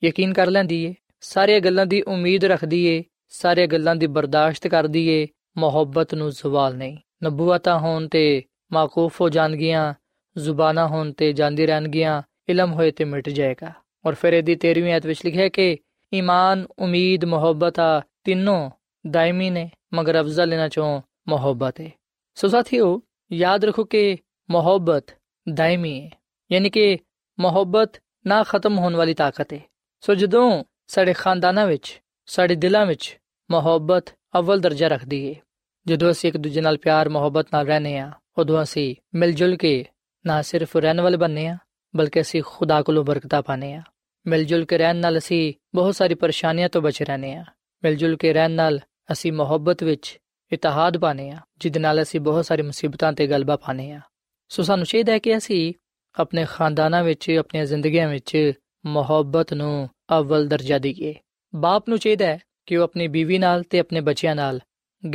ਯਕੀਨ 0.03 0.33
ਕਰ 0.33 0.47
ਲੈਂਦੀ 0.47 0.85
ਹੈ 0.87 0.93
ਸਾਰੀਆਂ 1.21 1.59
ਗੱਲਾਂ 1.59 1.85
ਦੀ 1.85 2.01
ਉਮੀਦ 2.01 2.45
ਰੱਖਦੀ 2.45 2.97
ਹੈ 2.97 3.03
ਸਾਰੀਆਂ 3.29 3.67
ਗੱਲਾਂ 3.67 3.95
ਦੀ 3.95 4.07
ਬਰਦਾਸ਼ਤ 4.07 4.67
ਕਰਦੀ 4.67 5.03
ਹੈ 5.09 5.27
ਮੁਹੱਬਤ 5.57 6.15
ਨੂੰ 6.15 6.31
ਜ਼ਵਾਲ 6.31 6.75
ਨਹੀਂ। 6.75 6.97
ਨਬੂਵਤਾਂ 7.23 7.79
ਹੋਣ 7.79 8.07
ਤੇ 8.07 8.43
ਮਾਕੂਫ 8.71 9.21
ਹੋ 9.21 9.29
ਜਾਣਗੀਆਂ, 9.29 9.93
ਜ਼ੁਬਾਨਾਂ 10.37 10.87
ਹੋਣ 10.87 11.11
ਤੇ 11.11 11.33
ਜਾਂਦੀ 11.33 11.65
ਰਹਿਣਗੀਆਂ, 11.65 12.21
ਇਲਮ 12.49 12.73
ਹੋਏ 12.73 12.91
ਤੇ 12.91 13.03
ਮਿਟ 13.03 13.29
ਜਾਏਗਾ। 13.29 13.71
ਔਰ 14.05 14.13
ਫਿਰ 14.13 14.33
ਇਹਦੀ 14.33 14.55
13ਵੀਂ 14.55 14.93
ਆਇਤ 14.93 15.05
ਵਿੱਚ 15.05 15.25
ਲਿਖਿਆ 15.25 15.49
ਕਿ 15.49 15.77
ਈਮਾਨ, 16.13 16.65
ਉਮੀਦ, 16.79 17.25
ਮੁਹੱਬਤ 17.25 17.79
ਆ 17.79 18.01
ਤਿੰਨੋਂ 18.23 18.69
ਦਾਇਮੀ 19.09 19.49
ਨੇ, 19.49 19.69
ਮਗਰ 19.93 20.21
ਅਫਜ਼ਲ 20.21 20.53
ਇਹਨਾਂ 20.53 20.69
ਚੋਂ 20.69 21.01
ਮੁਹੱਬਤ 21.27 21.81
ਹੈ 21.81 21.91
ਸੋ 22.35 22.47
ਸਾਥੀਓ, 22.47 23.01
ਯਾਦ 23.31 23.65
ਰੱਖੋ 23.65 23.83
ਕਿ 23.83 24.17
ਮੁਹੱਬਤ 24.49 25.05
ਦਾਇਮੀ 25.53 26.01
ਹੈ 26.01 26.09
ਯਾਨੀ 26.51 26.69
ਕਿ 26.69 26.97
ਮੁਹੱਬਤ 27.39 28.01
ਨਾ 28.27 28.43
ਖਤਮ 28.43 28.77
ਹੋਣ 28.77 28.95
ਵਾਲੀ 28.95 29.13
ਤਾਕਤ 29.13 29.53
ਹੈ 29.53 29.59
ਸੋ 30.05 30.15
ਜਦੋਂ 30.15 30.63
ਸਾਡੇ 30.87 31.13
ਖਾਨਦਾਨਾਂ 31.13 31.65
ਵਿੱਚ, 31.67 32.01
ਸਾਡੇ 32.25 32.55
ਦਿਲਾਂ 32.55 32.85
ਵਿੱਚ 32.85 33.17
ਮੁਹੱਬਤ 33.51 34.09
ਅਵਲ 34.39 34.59
ਦਰਜਾ 34.59 34.87
ਰੱਖਦੀ 34.87 35.29
ਹੈ 35.29 35.41
ਜਦੋਂ 35.87 36.11
ਅਸੀਂ 36.11 36.29
ਇੱਕ 36.29 36.37
ਦੂਜੇ 36.37 36.61
ਨਾਲ 36.61 36.77
ਪਿਆਰ, 36.77 37.09
ਮੁਹੱਬਤ 37.09 37.47
ਨਾਲ 37.53 37.67
ਰਹਨੇ 37.67 37.97
ਆ 37.99 38.11
ਉਦੋਂ 38.37 38.61
ਅਸੀਂ 38.63 38.95
ਮਿਲ 39.15 39.31
ਜੁਲ 39.31 39.55
ਕੇ 39.55 39.85
ਨਾ 40.25 40.41
ਸਿਰਫ 40.41 40.77
ਰਹਿਣ 40.77 41.01
ਵਾਲੇ 41.01 41.17
ਬੰਨੇ 41.17 41.47
ਆ 41.47 41.57
ਬਲਕਿ 41.95 42.21
ਅਸੀਂ 42.21 42.43
ਖੁਦਾ 42.45 42.81
ਕੋਲੋਂ 42.81 43.03
ਬਰਕਤਾਂ 43.03 43.41
ਪਾਣੇ 43.41 43.73
ਆ 43.73 43.81
ਮਿਲ 44.27 44.45
ਜੁਲ 44.45 44.65
ਕੇ 44.65 44.77
ਰਹਿਣ 44.77 44.95
ਨਾਲ 44.95 45.17
ਅਸੀਂ 45.17 45.53
ਬਹੁਤ 45.75 45.95
ਸਾਰੀ 45.95 46.13
ਪਰੇਸ਼ਾਨੀਆਂ 46.13 46.69
ਤੋਂ 46.69 46.81
ਬਚ 46.81 47.01
ਰਹਨੇ 47.03 47.35
ਆ 47.35 47.43
ਮਿਲ 47.83 47.95
ਜੁਲ 47.95 48.15
ਕੇ 48.17 48.33
ਰਹਿਣ 48.33 48.51
ਨਾਲ 48.51 48.79
ਅਸੀਂ 49.11 49.31
ਮੁਹੱਬਤ 49.33 49.83
ਵਿੱਚ 49.83 50.19
ਇਤਿਹਾਦ 50.51 50.97
ਪਾਣੇ 50.97 51.31
ਆ 51.31 51.39
ਜਿਹਦੇ 51.57 51.79
ਨਾਲ 51.79 52.01
ਅਸੀਂ 52.01 52.19
ਬਹੁਤ 52.19 52.45
ਸਾਰੀ 52.45 52.61
ਮੁਸੀਬਤਾਂ 52.61 53.13
ਤੇ 53.13 53.27
ਗਲਬਾ 53.27 53.55
ਪਾਣੇ 53.55 53.91
ਆ 53.91 54.01
ਸੋ 54.49 54.63
ਸਾਨੂੰ 54.63 54.85
ਚਾਹੀਦਾ 54.85 55.13
ਹੈ 55.13 55.17
ਕਿ 55.17 55.37
ਅਸੀਂ 55.37 55.73
ਆਪਣੇ 56.15 56.45
ਖਾਨਦਾਨਾਂ 56.49 57.03
ਵਿੱਚ, 57.03 57.29
ਆਪਣੀਆਂ 57.29 57.65
ਜ਼ਿੰਦਗੀਆਂ 57.65 58.07
ਵਿੱਚ 58.09 58.53
ਮੁਹੱਬਤ 58.85 59.53
ਨੂੰ 59.53 59.89
ਅਵਲ 60.11 60.47
ਦਰਜਾ 60.47 60.79
ਦਈਏ। 60.79 61.15
ਬਾਪ 61.55 61.89
ਨੂੰ 61.89 61.97
ਚਾਹੀਦਾ 61.97 62.25
ਹੈ 62.25 62.39
ਕਿ 62.65 62.77
ਉਹ 62.77 62.83
ਆਪਣੀ 62.83 63.07
ਬੀਵੀ 63.07 63.37
ਨਾਲ 63.37 63.63
ਤੇ 63.63 63.79
ਆਪਣੇ 63.79 64.01
ਬੱਚਿਆਂ 64.01 64.35
ਨਾਲ 64.35 64.59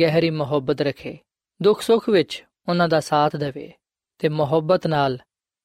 ਗਹਿਰੀ 0.01 0.29
ਮੁਹੱਬਤ 0.29 0.81
ਰੱਖੇ। 0.81 1.17
ਦੁੱਖ 1.63 1.81
ਸੁੱਖ 1.81 2.09
ਵਿੱਚ 2.09 2.45
ਉਹਨਾਂ 2.69 2.87
ਦਾ 2.87 2.99
ਸਾਥ 2.99 3.35
ਦੇਵੇ 3.35 3.71
ਤੇ 4.19 4.29
ਮੁਹੱਬਤ 4.29 4.87
ਨਾਲ 4.87 5.19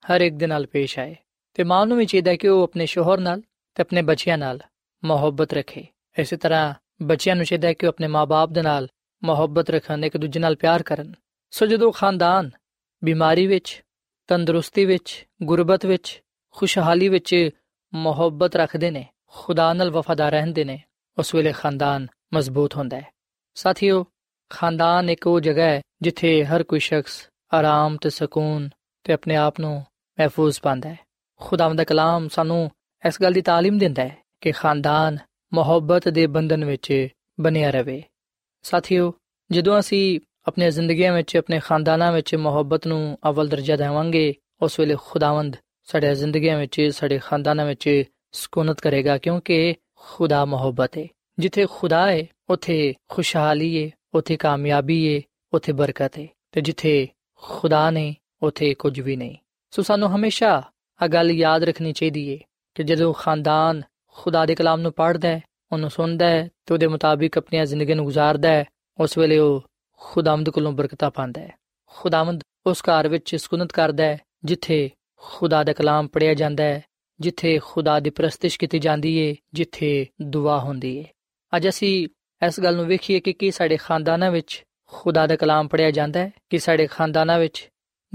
ਹਰ 0.04 0.20
ਇੱਕ 0.20 0.34
ਦੇ 0.34 0.46
ਨਾਲ 0.46 0.66
ਪੇਸ਼ 0.66 0.98
ਆਏ। 0.98 1.16
ਤੇ 1.54 1.64
ਮਾਂ 1.64 1.86
ਨੂੰ 1.86 1.98
ਵੀ 1.98 2.06
ਚਾਹੀਦਾ 2.06 2.36
ਕਿ 2.36 2.48
ਉਹ 2.48 2.62
ਆਪਣੇ 2.62 2.86
ਸ਼ੋਹਰ 2.86 3.18
ਨਾਲ 3.18 3.40
ਤੇ 3.74 3.80
ਆਪਣੇ 3.80 4.02
ਬੱਚਿਆਂ 4.02 4.38
ਨਾਲ 4.38 4.60
ਮੁਹੱਬਤ 5.04 5.52
ਰੱਖੇ। 5.52 5.86
ਇਸੇ 6.18 6.36
ਤਰ੍ਹਾਂ 6.36 6.74
ਬੱਚਿਆਂ 7.02 7.36
ਨੂੰ 7.36 7.44
ਚਾਹੀਦਾ 7.44 7.72
ਕਿ 7.72 7.86
ਉਹ 7.86 7.92
ਆਪਣੇ 7.92 8.06
ਮਾਪੇ 8.06 8.54
ਦੇ 8.54 8.62
ਨਾਲ 8.62 8.88
ਮੁਹੱਬਤ 9.24 9.70
ਰੱਖਣ, 9.70 10.04
ਇੱਕ 10.04 10.16
ਦੂਜੇ 10.16 10.40
ਨਾਲ 10.40 10.56
ਪਿਆਰ 10.56 10.82
ਕਰਨ। 10.82 11.14
ਸੋ 11.50 11.66
ਜਦੋਂ 11.66 11.92
ਖਾਨਦਾਨ 11.92 12.50
ਬਿਮਾਰੀ 13.04 13.46
ਵਿੱਚ, 13.46 13.84
ਤੰਦਰੁਸਤੀ 14.26 14.84
ਵਿੱਚ, 14.84 15.26
ਗੁਰਬਤ 15.42 15.86
ਵਿੱਚ, 15.86 16.22
ਖੁਸ਼ਹਾਲੀ 16.50 17.08
ਵਿੱਚ 17.08 17.50
ਮੁਹੱਬਤ 17.94 18.56
ਰੱਖਦੇ 18.56 18.90
ਨੇ 18.90 19.06
ਖੁਦਾ 19.35 19.73
ਨਾਲ 19.73 19.91
ਵਫਾਦਾਰ 19.91 20.31
ਰਹਿੰਦੇ 20.31 20.63
ਨੇ 20.63 20.79
ਉਸ 21.17 21.35
ਵੇਲੇ 21.35 21.51
ਖਾਨਦਾਨ 21.51 22.07
ਮਜ਼ਬੂਤ 22.33 22.75
ਹੁੰਦਾ 22.75 22.97
ਹੈ 22.97 23.09
ਸਾਥੀਓ 23.57 24.05
ਖਾਨਦਾਨ 24.51 25.09
ਇੱਕ 25.09 25.27
ਉਹ 25.27 25.39
ਜਗ੍ਹਾ 25.39 25.65
ਹੈ 25.65 25.81
ਜਿੱਥੇ 26.01 26.43
ਹਰ 26.45 26.63
ਕੋਈ 26.63 26.79
ਸ਼ਖਸ 26.79 27.27
ਆਰਾਮ 27.53 27.97
ਤੇ 27.97 28.09
ਸਕੂਨ 28.09 28.69
ਤੇ 29.05 29.13
ਆਪਣੇ 29.13 29.35
ਆਪ 29.35 29.59
ਨੂੰ 29.59 29.73
ਮਹਿਫੂਜ਼ 30.17 30.59
ਪਾਉਂਦਾ 30.61 30.89
ਹੈ 30.89 30.97
ਖੁਦਾਵੰਦ 31.41 31.77
ਦਾ 31.77 31.83
ਕਲਾਮ 31.83 32.27
ਸਾਨੂੰ 32.27 32.69
ਇਸ 33.03 33.21
ਗੱਲ 33.21 33.33
ਦੀ 33.33 33.41
تعلیم 33.41 33.79
ਦਿੰਦਾ 33.79 34.03
ਹੈ 34.03 34.17
ਕਿ 34.41 34.51
ਖਾਨਦਾਨ 34.51 35.17
ਮੁਹੱਬਤ 35.53 36.07
ਦੇ 36.09 36.27
ਬੰਧਨ 36.27 36.65
ਵਿੱਚ 36.65 37.07
ਬਣਿਆ 37.39 37.69
ਰਵੇ 37.69 38.03
ਸਾਥੀਓ 38.65 39.13
ਜਦੋਂ 39.49 39.79
ਅਸੀਂ 39.79 40.19
ਆਪਣੀ 40.47 40.69
ਜ਼ਿੰਦਗੀਆਂ 40.71 41.13
ਵਿੱਚ 41.13 41.37
ਆਪਣੇ 41.37 41.59
ਖਾਨਦਾਨਾਂ 41.59 42.11
ਵਿੱਚ 42.11 42.35
ਮੁਹੱਬਤ 42.35 42.87
ਨੂੰ 42.87 43.17
ਅਵਲ 43.29 43.47
ਦਰਜਾ 43.47 43.75
ਦੇਵਾਂਗੇ 43.75 44.33
ਉਸ 44.61 44.79
ਵੇਲੇ 44.79 44.95
ਖੁਦਾਵੰਦ 44.99 45.55
ਸਾਡੇ 45.83 46.13
ਜ਼ਿੰਦਗੀਆਂ 46.15 46.57
ਵਿੱਚ 46.57 46.81
ਸਾਡੇ 46.93 47.17
ਖਾਨਦਾਨਾਂ 47.17 47.65
ਵਿੱਚ 47.65 48.03
ਸਕੂਨਤ 48.32 48.80
ਕਰੇਗਾ 48.80 49.18
ਕਿਉਂਕਿ 49.18 49.74
ਖੁਦਾ 49.94 50.44
ਮੁਹੱਬਤ 50.44 50.98
ਹੈ 50.98 51.06
ਜਿੱਥੇ 51.38 51.66
ਖੁਦਾ 51.70 52.06
ਹੈ 52.10 52.26
ਉੱਥੇ 52.50 52.94
ਖੁਸ਼ਹਾਲੀ 53.08 53.84
ਹੈ 53.84 53.90
ਉੱਥੇ 54.14 54.36
ਕਾਮਯਾਬੀ 54.36 55.16
ਹੈ 55.16 55.20
ਉੱਥੇ 55.52 55.72
ਬਰਕਤ 55.72 56.18
ਹੈ 56.18 56.26
ਤੇ 56.52 56.60
ਜਿੱਥੇ 56.60 57.08
ਖੁਦਾ 57.42 57.90
ਨੇ 57.90 58.14
ਉੱਥੇ 58.42 58.74
ਕੁਝ 58.74 59.00
ਵੀ 59.00 59.16
ਨਹੀਂ 59.16 59.36
ਸੋ 59.70 59.82
ਸਾਨੂੰ 59.82 60.14
ਹਮੇਸ਼ਾ 60.16 60.62
ਆ 61.00 61.06
ਗੱਲ 61.06 61.30
ਯਾਦ 61.30 61.64
ਰੱਖਣੀ 61.64 61.92
ਚਾਹੀਦੀ 61.92 62.32
ਹੈ 62.32 62.38
ਕਿ 62.74 62.82
ਜਦੋਂ 62.82 63.12
ਖਾਨਦਾਨ 63.12 63.82
ਖੁਦਾ 64.16 64.44
ਦੇ 64.46 64.54
ਕਲਾਮ 64.54 64.80
ਨੂੰ 64.80 64.92
ਪੜ੍ਹਦਾ 64.92 65.28
ਹੈ 65.28 65.40
ਉਹਨੂੰ 65.72 65.90
ਸੁਣਦਾ 65.90 66.26
ਹੈ 66.26 66.48
ਤੇ 66.66 66.74
ਉਹਦੇ 66.74 66.86
ਮੁਤਾਬਿਕ 66.86 67.38
ਆਪਣੀ 67.38 67.64
ਜ਼ਿੰਦਗੀ 67.66 67.94
ਨੂੰ 67.94 68.04
ਗੁਜ਼ਾਰਦਾ 68.04 68.48
ਹੈ 68.48 68.64
ਉਸ 68.98 69.18
ਵੇਲੇ 69.18 69.38
ਉਹ 69.38 69.62
ਖੁਦਾਮਦ 70.00 70.50
ਕੋਲੋਂ 70.50 70.72
ਬਰਕਤਾਂ 70.72 71.10
ਪਾਉਂਦਾ 71.10 71.40
ਹੈ 71.40 71.56
ਖੁਦਾਮਦ 71.94 72.42
ਉਸ 72.66 72.82
ਘਰ 72.82 73.08
ਵਿੱਚ 73.08 73.34
ਸਕੂਨਤ 73.36 73.72
ਕਰਦਾ 73.72 74.04
ਹੈ 74.04 74.18
ਜਿੱਥੇ 74.44 74.90
ਖੁਦਾ 75.16 75.62
ਦਾ 75.64 75.72
ਕਲਾਮ 75.72 76.08
ਪੜਿਆ 76.08 76.34
ਜਾਂਦਾ 76.34 76.64
ਹੈ 76.64 76.82
ਜਿੱਥੇ 77.20 77.60
ਖੁਦਾ 77.64 78.00
ਦੀ 78.00 78.10
ਪ੍ਰਸਤਿਸ਼ 78.10 78.58
ਕੀਤੀ 78.58 78.78
ਜਾਂਦੀ 78.78 79.28
ਹੈ 79.28 79.34
ਜਿੱਥੇ 79.54 80.06
ਦੁਆ 80.22 80.58
ਹੁੰਦੀ 80.58 80.98
ਹੈ 80.98 81.04
ਅੱਜ 81.56 81.68
ਅਸੀਂ 81.68 82.08
ਇਸ 82.46 82.60
ਗੱਲ 82.60 82.76
ਨੂੰ 82.76 82.86
ਵੇਖੀਏ 82.86 83.20
ਕਿ 83.20 83.32
ਕੀ 83.32 83.50
ਸਾਡੇ 83.50 83.76
ਖਾਨਦਾਨਾਂ 83.76 84.30
ਵਿੱਚ 84.30 84.64
ਖੁਦਾ 84.86 85.26
ਦਾ 85.26 85.36
ਕਲਾਮ 85.36 85.68
ਪੜਿਆ 85.68 85.90
ਜਾਂਦਾ 85.90 86.20
ਹੈ, 86.20 86.30
ਕਿ 86.50 86.58
ਸਾਡੇ 86.58 86.86
ਖਾਨਦਾਨਾਂ 86.86 87.38
ਵਿੱਚ 87.38 87.70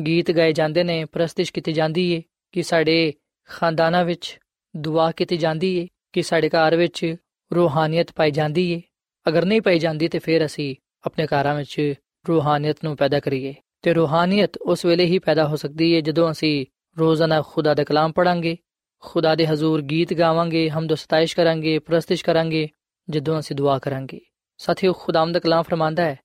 ਗੀਤ 0.05 0.31
ਗਾਏ 0.31 0.53
ਜਾਂਦੇ 0.53 0.83
ਨੇ, 0.83 1.05
ਪ੍ਰਸਤਿਸ਼ 1.05 1.53
ਕੀਤੀ 1.53 1.73
ਜਾਂਦੀ 1.73 2.15
ਹੈ 2.15 2.21
ਕਿ 2.51 2.63
ਸਾਡੇ 2.63 3.13
ਖਾਨਦਾਨਾਂ 3.49 4.05
ਵਿੱਚ 4.05 4.39
ਦੁਆ 4.77 5.11
ਕੀਤੀ 5.11 5.37
ਜਾਂਦੀ 5.37 5.81
ਹੈ 5.81 5.87
ਕਿ 6.13 6.21
ਸਾਡੇ 6.21 6.49
ਘਰ 6.49 6.75
ਵਿੱਚ 6.75 7.15
ਰੂਹਾਨੀਅਤ 7.55 8.11
ਪਾਈ 8.11 8.31
ਜਾਂਦੀ 8.31 8.75
ਹੈ 8.75 8.81
ਅਗਰ 9.27 9.45
ਨਹੀਂ 9.45 9.61
ਪਾਈ 9.61 9.79
ਜਾਂਦੀ 9.79 10.07
ਤੇ 10.07 10.19
ਫਿਰ 10.19 10.45
ਅਸੀਂ 10.45 10.75
ਆਪਣੇ 11.05 11.25
ਘਰਾਂ 11.25 11.55
ਵਿੱਚ 11.55 11.93
ਰੂਹਾਨੀਅਤ 12.27 12.77
ਨੂੰ 12.83 12.97
ਪੈਦਾ 12.97 13.19
ਕਰੀਏ। 13.19 13.53
ਤੇ 13.81 13.93
ਰੂਹਾਨੀਅਤ 13.93 14.57
ਉਸ 14.57 14.85
ਵੇਲੇ 14.85 15.05
ਹੀ 15.05 15.19
ਪੈਦਾ 15.19 15.47
ਹੋ 15.47 15.55
ਸਕਦੀ 15.55 15.95
ਹੈ 15.95 16.01
ਜਦੋਂ 16.01 16.31
ਅਸੀਂ 16.31 16.65
ਰੋਜ਼ਾਨਾ 16.99 17.41
ਖੁਦਾ 17.41 17.73
ਦਾ 17.73 17.83
ਕਲਾਮ 17.83 18.11
ਪੜਾਂਗੇ 18.11 18.57
ਖੁਦਾ 19.01 19.35
ਦੇ 19.35 19.47
ਹਜ਼ੂਰ 19.47 19.81
ਗੀਤ 19.81 20.13
ਗਾਵਾਂਗੇ 20.13 20.69
ਹਮਦ 20.69 20.93
ਸਤਾਇਸ਼ 20.93 21.35
ਕਰਾਂਗੇ, 21.35 21.79
ਪ੍ਰਸਤਿਸ਼ 21.79 22.25
ਕਰਾਂਗੇ, 22.25 22.69
ਜਦੋਂ 23.09 23.39
ਅਸੀਂ 23.39 23.55
ਦੁਆ 23.55 23.79
ਕਰਾਂਗੇ। 23.79 24.19
ਸਾਥੀਓ 24.57 24.93
ਖੁਦਾਮ 24.93 25.31
ਦਾ 25.31 25.39
ਕਲਾਮ 25.39 25.63
ਫਰਮਾਂਦਾ 25.63 26.03
ਹੈ 26.03 26.19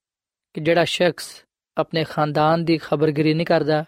ਕਿ 0.54 0.60
ਜਿਹੜਾ 0.60 0.84
ਸ਼ਖਸ 0.84 1.44
ਆਪਣੇ 1.76 2.04
ਖਾਨਦਾਨ 2.04 2.64
ਦੀ 2.64 2.78
ਖਬਰਗਿਰੀ 2.78 3.34
ਨਹੀਂ 3.34 3.46
ਕਰਦਾ, 3.46 3.84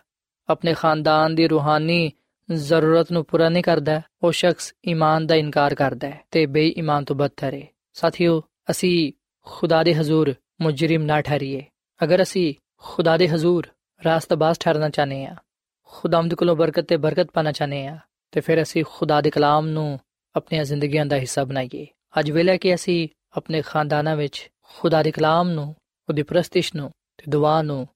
ਆਪਣੇ 0.49 0.75
ਖਾਨਦਾਨ 0.75 1.35
ਦੀ 1.35 1.49
ਰੂਹਾਨੀ 1.49 2.13
ਜ਼ਰੂਰਤ 2.53 3.13
ਨੂੰ 3.13 3.25
ਪੂਰਾ 3.25 3.49
ਨਹੀਂ 3.49 3.63
ਕਰਦਾ, 3.63 4.03
ਉਹ 4.23 4.33
ਸ਼ਖਸ 4.33 4.75
ਈਮਾਨ 4.89 5.27
ਦਾ 5.27 5.35
ਇਨਕਾਰ 5.35 5.75
ਕਰਦਾ 5.75 6.09
ਹੈ 6.09 6.21
ਤੇ 6.31 6.47
ਬੇਈਮਾਨ 6.47 7.05
ਤੋਂ 7.05 7.17
ਬਦਤਰ 7.17 7.55
ਹੈ। 7.55 7.63
ਸਾਥੀਓ, 7.93 8.43
ਅਸੀਂ 8.71 9.13
ਖੁਦਾ 9.45 9.83
ਦੇ 9.83 9.95
ਹਜ਼ੂਰ 9.95 10.35
ਮੁਜਰਮ 10.61 11.03
ਨਾ 11.03 11.21
ਠਹਿਰੀਏ। 11.21 11.65
ਅਗਰ 12.05 12.23
ਅਸੀਂ 12.23 12.55
ਖੁਦਾ 12.77 13.17
ਦੇ 13.17 13.29
ਹਜ਼ੂਰ 13.29 13.69
ਰਾਸਤਬਾਜ਼ 14.05 14.59
ਠਹਿਰਨਾ 14.59 14.89
ਚਾਹਨੇ 14.89 15.27
ਆ 15.27 15.37
ਖੁਦਾਮਦ 15.83 16.35
ਕੋਲੋਂ 16.35 16.57
ਬਰਕਤ 16.57 16.85
ਤੇ 16.85 16.97
ਬਰਕਤ 16.97 17.31
ਪਾਣਾ 17.33 17.53
ਚਾਹਨੇ 17.53 17.87
ਆ 17.87 17.99
ਤੇ 18.31 18.41
ਫਿਰ 18.41 18.63
ਅਸੀਂ 18.63 18.85
ਖੁਦਾ 18.89 19.21
ਦੇ 19.21 19.31
ਕਲਾਮ 19.31 19.69
ਨੂੰ 19.69 20.01
ਆਪਣੀਆਂ 20.37 20.65
ਜ਼ਿੰਦਗੀਆਂ 20.65 21.07
ਦਾ 21.07 21.17
ਹਿੱਸਾ 21.17 21.45
ਬਣਾਈਏ। 21.45 21.87
ਅੱਜ 22.19 22.31
ਵੇਲੇ 22.31 22.59
ਕਿ 22.59 22.75
ਅਸੀਂ 22.75 23.09
ਆਪਣੇ 23.37 23.63
ਖਾਨਦਾਨਾਂ 23.63 24.17
ਵਿੱਚ 24.17 24.51
ਖੁਦਾ 24.63 25.03
ਦੇ 25.03 25.11
ਕਲਾਮ 25.11 25.51
ਨੂੰ, 25.51 25.77
ਉਹਦੀ 26.09 26.23
ਪ੍ਰਸਤਿਸ਼ 26.23 26.77
ਨੂੰ 26.77 26.91
ਤੇ 26.91 27.25
ਦੁਆ 27.29 27.63
ਨੂੰ 27.63 27.89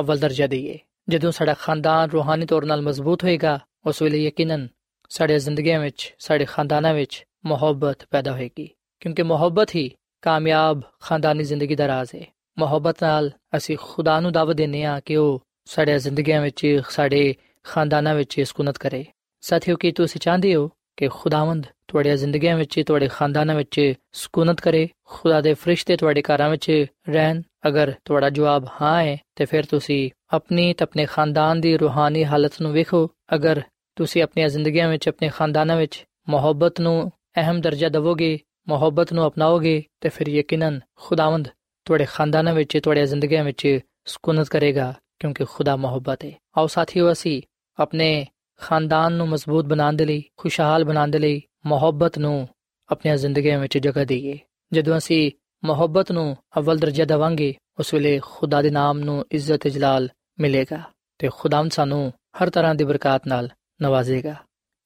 ਅਵਲ 0.00 0.18
ਦਰਜਾ 0.18 0.46
ਦਈਏ। 0.46 0.78
ਜਦੋਂ 1.08 1.32
ਸਾਡਾ 1.32 1.54
ਖਾਨਦਾਨ 1.54 2.10
ਰੂਹਾਨੀ 2.10 2.46
ਤੌਰ 2.46 2.62
'ਤੇ 2.62 2.80
ਮਜ਼ਬੂਤ 2.80 3.24
ਹੋਏਗਾ, 3.24 3.60
ਉਸ 3.86 4.02
ਵੇਲੇ 4.02 4.24
ਯਕੀਨਨ 4.24 4.68
ਸਾਡੇ 5.08 5.38
ਜ਼ਿੰਦਗੀਆਂ 5.38 5.80
ਵਿੱਚ, 5.80 6.14
ਸਾਡੇ 6.18 6.44
ਖਾਨਦਾਨਾਂ 6.44 6.94
ਵਿੱਚ 6.94 7.24
ਮੁਹੱਬਤ 7.46 7.98
ਪੈਦਾ 8.10 8.32
ਹੋਏਗੀ। 8.32 8.70
ਕਿਉਂਕਿ 9.00 9.22
ਮੁਹੱਬਤ 9.22 9.74
ਹੀ 9.74 9.90
ਕਾਮਯਾਬ 10.22 10.80
ਖਾਨਦਾਨੀ 11.00 11.44
ਜ਼ਿੰਦਗੀ 11.44 11.74
ਦਾ 11.74 11.86
ਰਾਜ਼ 11.86 12.14
ਹੈ 12.14 12.26
ਮੁਹੱਬਤ 12.58 13.02
ਨਾਲ 13.02 13.30
ਅਸੀਂ 13.56 13.76
ਖੁਦਾ 13.80 14.20
ਨੂੰ 14.20 14.32
ਦਾਵਤ 14.32 14.56
ਦਿੰਨੇ 14.56 14.84
ਆ 14.84 15.00
ਕਿ 15.00 15.16
ਉਹ 15.16 15.42
ਸਾਡੇ 15.64 15.98
ਜ਼ਿੰਦਗੀਆਂ 15.98 16.42
ਵਿੱਚ, 16.42 16.82
ਸਾਡੇ 16.90 17.34
ਖਾਨਦਾਨਾਂ 17.62 18.14
ਵਿੱਚ 18.14 18.40
ਸਕੂਨਤ 18.40 18.78
ਕਰੇ। 18.78 19.04
ਸਾਥੀਓ, 19.44 19.76
ਕੀ 19.76 19.92
ਤੁਸੀਂ 19.92 20.20
ਚਾਹੁੰਦੇ 20.20 20.54
ਹੋ 20.54 20.70
ਕਿ 20.96 21.08
ਖੁਦਾਵੰਦ 21.08 21.66
ਤੁਹਾਡੀਆਂ 21.88 22.16
ਜ਼ਿੰਦਗੀਆਂ 22.16 22.56
ਵਿੱਚ, 22.56 22.82
ਤੁਹਾਡੇ 22.86 23.08
ਖਾਨਦਾਨਾਂ 23.08 23.54
ਵਿੱਚ 23.54 23.94
ਸਕੂਨਤ 24.12 24.60
ਕਰੇ? 24.60 24.88
ਖੁਦਾ 25.04 25.40
ਦੇ 25.40 25.54
ਫਰਿਸ਼ਤੇ 25.54 25.96
ਤੁਹਾਡੇ 25.96 26.22
ਘਰਾਂ 26.22 26.50
ਵਿੱਚ 26.50 26.86
ਰਹਿਣ। 27.08 27.42
ਅਗਰ 27.68 27.94
ਤੁਹਾਡਾ 28.04 28.30
ਜਵਾਬ 28.30 28.68
ਹਾਂ 28.82 29.04
ਹੈ, 29.04 29.18
ਤੇ 29.36 29.44
ਫਿਰ 29.44 29.64
ਤੁਸੀਂ 29.64 30.10
ਆਪਣੀ 30.30 30.74
ਤੇ 30.74 30.84
ਆਪਣੇ 30.84 31.06
ਖਾਨਦਾਨ 31.06 31.60
ਦੀ 31.60 31.76
ਰੂਹਾਨੀ 31.76 32.24
ਹਾਲਤ 32.24 32.52
ਨੂੰ 32.62 32.72
ਵੇਖੋ। 32.72 33.10
ਅਗਰ 33.34 33.62
ਤੁਸੀਂ 33.96 34.22
ਆਪਣੀਆਂ 34.22 34.48
ਜ਼ਿੰਦਗੀਆਂ 34.48 34.88
ਵਿੱਚ, 34.88 35.08
ਆਪਣੇ 35.08 35.28
ਖਾਨਦਾਨਾਂ 35.28 35.76
ਵਿੱਚ 35.76 36.04
ਮੁਹੱਬਤ 36.28 36.80
ਨੂੰ 36.80 37.12
ਅਹਿਮ 37.36 37.60
ਦਰਜਾ 37.60 37.88
ਦਿਵੋਗੇ, 37.88 38.38
ਮੁਹੱਬਤ 38.68 39.12
ਨੂੰ 39.12 39.26
ਅਪਣਾਓਗੇ, 39.26 39.84
ਤੇ 40.00 40.08
ਫਿਰ 40.08 40.28
ਯਕੀਨਨ 40.28 40.80
ਖੁਦਾਵੰਦ 40.94 41.48
ਤੁਹਾਡੇ 41.84 42.04
ਖਾਨਦਾਨਾਂ 42.04 42.54
ਵਿੱਚ, 42.54 42.78
ਤੁਹਾਡੀਆਂ 42.82 43.06
ਜ਼ਿੰਦਗੀਆਂ 43.06 43.44
ਵਿੱਚ 43.44 43.78
ਸਕੂਨਤ 44.04 44.48
ਕਰੇਗਾ, 44.48 44.94
ਕਿਉਂਕਿ 45.18 45.44
ਖੁਦਾ 45.44 45.76
ਮੁਹੱਬਤ 45.76 46.24
ਹੈ। 46.24 46.32
ਆਓ 46.58 46.66
ਸਾਥੀਓ, 46.66 47.12
ਅਸੀਂ 47.12 47.42
ਆਪਣੇ 47.78 48.26
ਖਾਨਦਾਨ 48.64 49.12
ਨੂੰ 49.12 49.28
ਮਜ਼ਬੂਤ 49.28 49.64
ਬਣਾਉਣ 49.64 49.96
ਦੇ 49.96 50.04
ਲਈ, 50.04 50.24
ਖੁਸ਼ਹਾਲ 50.36 50.84
ਬਣਾਉਣ 50.84 51.10
ਦੇ 51.10 51.18
ਲਈ 51.18 51.42
ਮੁਹੱਬਤ 51.66 52.18
ਨੂੰ 52.18 52.48
ਆਪਣੀਆਂ 52.90 53.16
ਜ਼ਿੰਦਗੀਆਂ 53.16 53.58
ਵਿੱਚ 53.58 53.78
ਜਗ੍ਹਾ 53.78 54.04
ਦਈਏ। 54.04 54.38
ਜਦੋਂ 54.72 54.98
ਅਸੀਂ 54.98 55.32
ਮੁਹੱਬਤ 55.64 56.12
ਨੂੰ 56.12 56.36
ਅਵਲ 56.58 56.78
ਦਰਜਾ 56.78 57.04
ਦੇਵਾਂਗੇ, 57.04 57.54
ਉਸ 57.78 57.94
ਵੇਲੇ 57.94 58.20
ਖੁਦਾ 58.22 58.62
ਦੇ 58.62 58.70
ਨਾਮ 58.70 58.98
ਨੂੰ 58.98 59.24
ਇੱਜ਼ਤ 59.32 59.68
ਜਲਾਲ 59.68 60.08
ਮਿਲੇਗਾ 60.40 60.82
ਤੇ 61.18 61.28
ਖੁਦਾਮ 61.36 61.68
ਸਾਨੂੰ 61.68 62.12
ਹਰ 62.42 62.50
ਤਰ੍ਹਾਂ 62.50 62.74
ਦੀ 62.74 62.84
ਬਰਕਤ 62.84 63.26
ਨਾਲ 63.26 63.48
ਨਵਾਜ਼ੇਗਾ। 63.82 64.34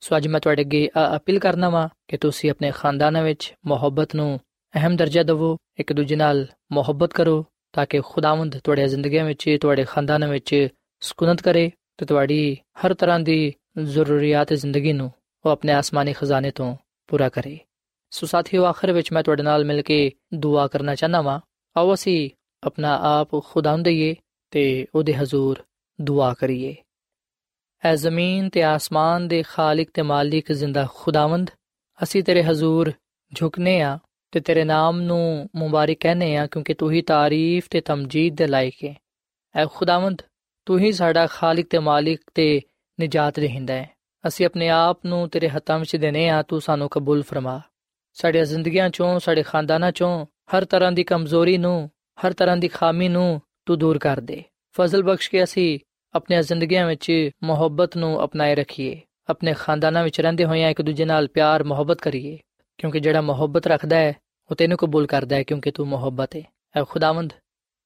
ਸੋ 0.00 0.16
ਅੱਜ 0.16 0.28
ਮੈਂ 0.28 0.40
ਤੁਹਾਡੇ 0.40 0.62
ਅੱਗੇ 0.62 0.88
ਅਪੀਲ 1.16 1.38
ਕਰਨਾ 1.38 1.68
ਵਾਂ 1.68 1.88
ਕਿ 2.08 2.16
ਤੁਸੀਂ 2.16 2.50
ਆਪਣੇ 2.50 2.70
ਖਾਨਦਾਨਾਂ 2.70 3.22
ਵਿੱਚ 3.22 3.54
ਮੁਹੱਬਤ 3.66 4.14
ਨੂੰ 4.14 4.40
ਅਹਿਮ 4.74 4.96
ਦਰਜਾ 4.96 5.22
ਦਿਵੋ, 5.22 5.56
ਇੱਕ 5.78 5.92
ਦੂਜੇ 5.92 6.16
ਨਾਲ 6.16 6.46
ਮੁਹੱਬਤ 6.72 7.12
ਕਰੋ, 7.12 7.44
ਤਾਂ 7.72 7.86
ਕਿ 7.86 8.00
ਖੁਦਾਵੰਦ 8.00 8.58
ਤੁਹਾਡੀ 8.64 8.88
ਜ਼ਿੰਦਗੀਆਂ 8.88 9.24
ਵਿੱਚ, 9.24 9.58
ਤੁਹਾਡੇ 9.60 9.84
ਖਾਨਦਾਨਾਂ 9.84 10.28
ਵਿੱਚ 10.28 10.68
ਸਕੂਨਤ 11.00 11.42
ਕਰੇ 11.42 11.70
ਤੇ 11.98 12.06
ਤੁਹਾਡੀ 12.06 12.54
ਹਰ 12.54 12.94
ਤਰ੍ਹਾਂ 12.94 13.20
ਦੀ 13.20 13.52
ਜ਼ਰੂਰੀਅਤ 13.78 14.52
ਜ਼ਿੰਦਗੀ 14.52 14.92
ਨੂੰ 14.92 15.12
ਉਹ 15.46 15.50
ਆਪਣੇ 15.50 15.72
ਆਸਮਾਨੀ 15.72 16.12
ਖਜ਼ਾਨੇ 16.12 16.50
ਤੋਂ 16.50 16.76
ਪੂਰਾ 17.06 17.28
ਕਰੇ। 17.28 17.58
ਸੋ 18.10 18.26
ਸਾਥੀਓ, 18.26 18.64
ਆਖਰ 18.64 18.92
ਵਿੱਚ 18.92 19.12
ਮੈਂ 19.12 19.22
ਤੁਹਾਡੇ 19.22 19.42
ਨਾਲ 19.42 19.64
ਮਿਲ 19.64 19.82
ਕੇ 19.82 20.10
ਦੁਆ 20.34 20.66
ਕਰਨਾ 20.66 20.94
ਚਾਹਨਾ 20.94 21.20
ਵਾਂ। 21.20 21.40
ਆਓ 21.76 21.94
ਅਸੀਂ 21.94 22.30
ਆਪਣਾ 22.62 22.98
ਆਪ 23.02 23.28
ਖੁਦਾਵੰਦ 23.44 23.84
ਦਈਏ 23.84 24.14
ਤੇ 24.50 24.86
ਉਹਦੇ 24.94 25.14
ਹਜ਼ੂਰ 25.14 25.62
ਦੁਆ 26.00 26.34
ਕਰੀਏ। 26.34 26.76
ਐ 27.84 27.94
ਜ਼ਮੀਨ 27.94 28.48
ਤੇ 28.48 28.62
ਆਸਮਾਨ 28.62 29.28
ਦੇ 29.28 29.42
ਖਾਲਕ 29.42 29.88
ਤੇ 29.94 30.02
ਮਾਲਿਕ 30.02 30.52
ਜ਼ਿੰਦਾ 30.52 30.86
ਖੁਦਾਵੰਦ, 30.94 31.50
ਅਸੀਂ 32.02 32.22
ਤੇਰੇ 32.22 32.42
ਹਜ਼ੂਰ 32.42 32.92
ਝੁਕਨੇ 33.32 33.80
ਆ 33.80 33.98
ਤੇ 34.30 34.40
ਤੇਰੇ 34.40 34.64
ਨਾਮ 34.64 35.00
ਨੂੰ 35.00 35.48
ਮੁਬਾਰਕ 35.54 35.96
ਕਹਨੇ 36.00 36.36
ਆ 36.36 36.46
ਕਿਉਂਕਿ 36.46 36.74
ਤੂੰ 36.74 36.90
ਹੀ 36.92 37.02
ਤਾਰੀਫ 37.02 37.68
ਤੇ 37.70 37.80
ਤਮਜੀਦ 37.80 38.36
ਦੇ 38.36 38.46
ਲਾਇਕ 38.46 38.84
ਹੈ 38.84 38.94
ਐ 39.56 39.66
ਖੁਦਾਵੰਦ, 39.66 40.22
ਤੂੰ 40.66 40.78
ਹੀ 40.78 40.92
ਸਾਡਾ 40.92 41.26
ਖਾਲਕ 41.26 41.66
ਤੇ 41.70 41.78
ਮਾਲਿਕ 41.78 42.20
ਤੇ 42.34 42.60
ਨਜਾਤ 43.00 43.40
ਦੇਹਿੰਦਾ 43.40 43.74
ਹੈ। 43.74 43.90
ਅਸੀਂ 44.28 44.46
ਆਪਣੇ 44.46 44.68
ਆਪ 44.68 45.06
ਨੂੰ 45.06 45.28
ਤੇਰੇ 45.28 45.48
ਹੱਥਾਂ 45.48 45.78
ਵਿੱਚ 45.78 45.96
ਦੇਨੇ 45.96 46.28
ਆ 46.28 46.42
ਤੂੰ 46.42 46.60
ਸਾਨੂੰ 46.60 46.88
ਕਬੂਲ 46.88 47.22
ਫਰਮਾ। 47.22 47.60
ਸਾਡੀਆਂ 48.12 48.44
ਜ਼ਿੰਦਗੀਆਂ 48.44 48.90
ਚੋਂ, 48.90 49.18
ਸਾਡੇ 49.18 49.42
ਖਾਨਦਾਨਾਂ 49.42 49.92
ਚੋਂ, 49.92 50.26
ਹਰ 50.56 50.64
ਤਰ੍ਹਾਂ 50.64 50.92
ਦੀ 50.92 51.04
ਕਮਜ਼ੋਰੀ 51.04 51.58
ਨੂੰ, 51.58 51.90
ਹਰ 52.26 52.32
ਤਰ੍ਹਾਂ 52.32 52.56
ਦੀ 52.56 52.68
ਖਾਮੀ 52.68 53.08
ਨੂੰ 53.08 53.42
ਤੂੰ 53.66 53.78
ਦੂਰ 53.78 53.98
ਕਰ 53.98 54.20
ਦੇ। 54.20 54.44
ਫਜ਼ਲ 54.72 55.02
ਬਖਸ਼ 55.02 55.30
ਕੇ 55.30 55.44
ਅਸੀਂ 55.44 55.78
ਆਪਣੀਆਂ 56.14 56.42
ਜ਼ਿੰਦਗੀਆਂ 56.42 56.86
ਵਿੱਚ 56.86 57.30
ਮੁਹੱਬਤ 57.42 57.96
ਨੂੰ 57.96 58.24
ਅਪਣਾਏ 58.24 58.54
ਰੱਖੀਏ। 58.54 59.00
ਆਪਣੇ 59.28 59.54
ਖਾਨਦਾਨਾਂ 59.54 60.04
ਵਿੱਚ 60.04 60.20
ਰਹਿੰਦੇ 60.20 60.44
ਹੋਇਆਂ 60.44 60.70
ਇੱਕ 60.70 60.82
ਦੂਜੇ 60.82 61.04
ਨਾਲ 61.04 61.28
ਪਿਆਰ, 61.28 61.64
ਮੁਹੱਬਤ 61.64 62.00
ਕਰੀਏ। 62.00 62.38
ਕਿਉਂਕਿ 62.78 63.00
ਜਿਹੜਾ 63.00 63.20
ਮੁਹੱਬਤ 63.20 63.66
ਰੱਖਦਾ 63.66 63.96
ਹੈ, 63.96 64.12
ਉਹ 64.50 64.56
ਤੈਨੂੰ 64.56 64.78
ਕਬੂਲ 64.78 65.06
ਕਰਦਾ 65.06 65.36
ਹੈ, 65.36 65.42
ਕਿਉਂਕਿ 65.42 65.70
ਤੂੰ 65.70 65.86
ਮੁਹੱਬਤ 65.86 66.36
ਹੈ। 66.36 66.42
ਐ 66.76 66.82
ਖੁਦਾਵੰਦ, 66.88 67.32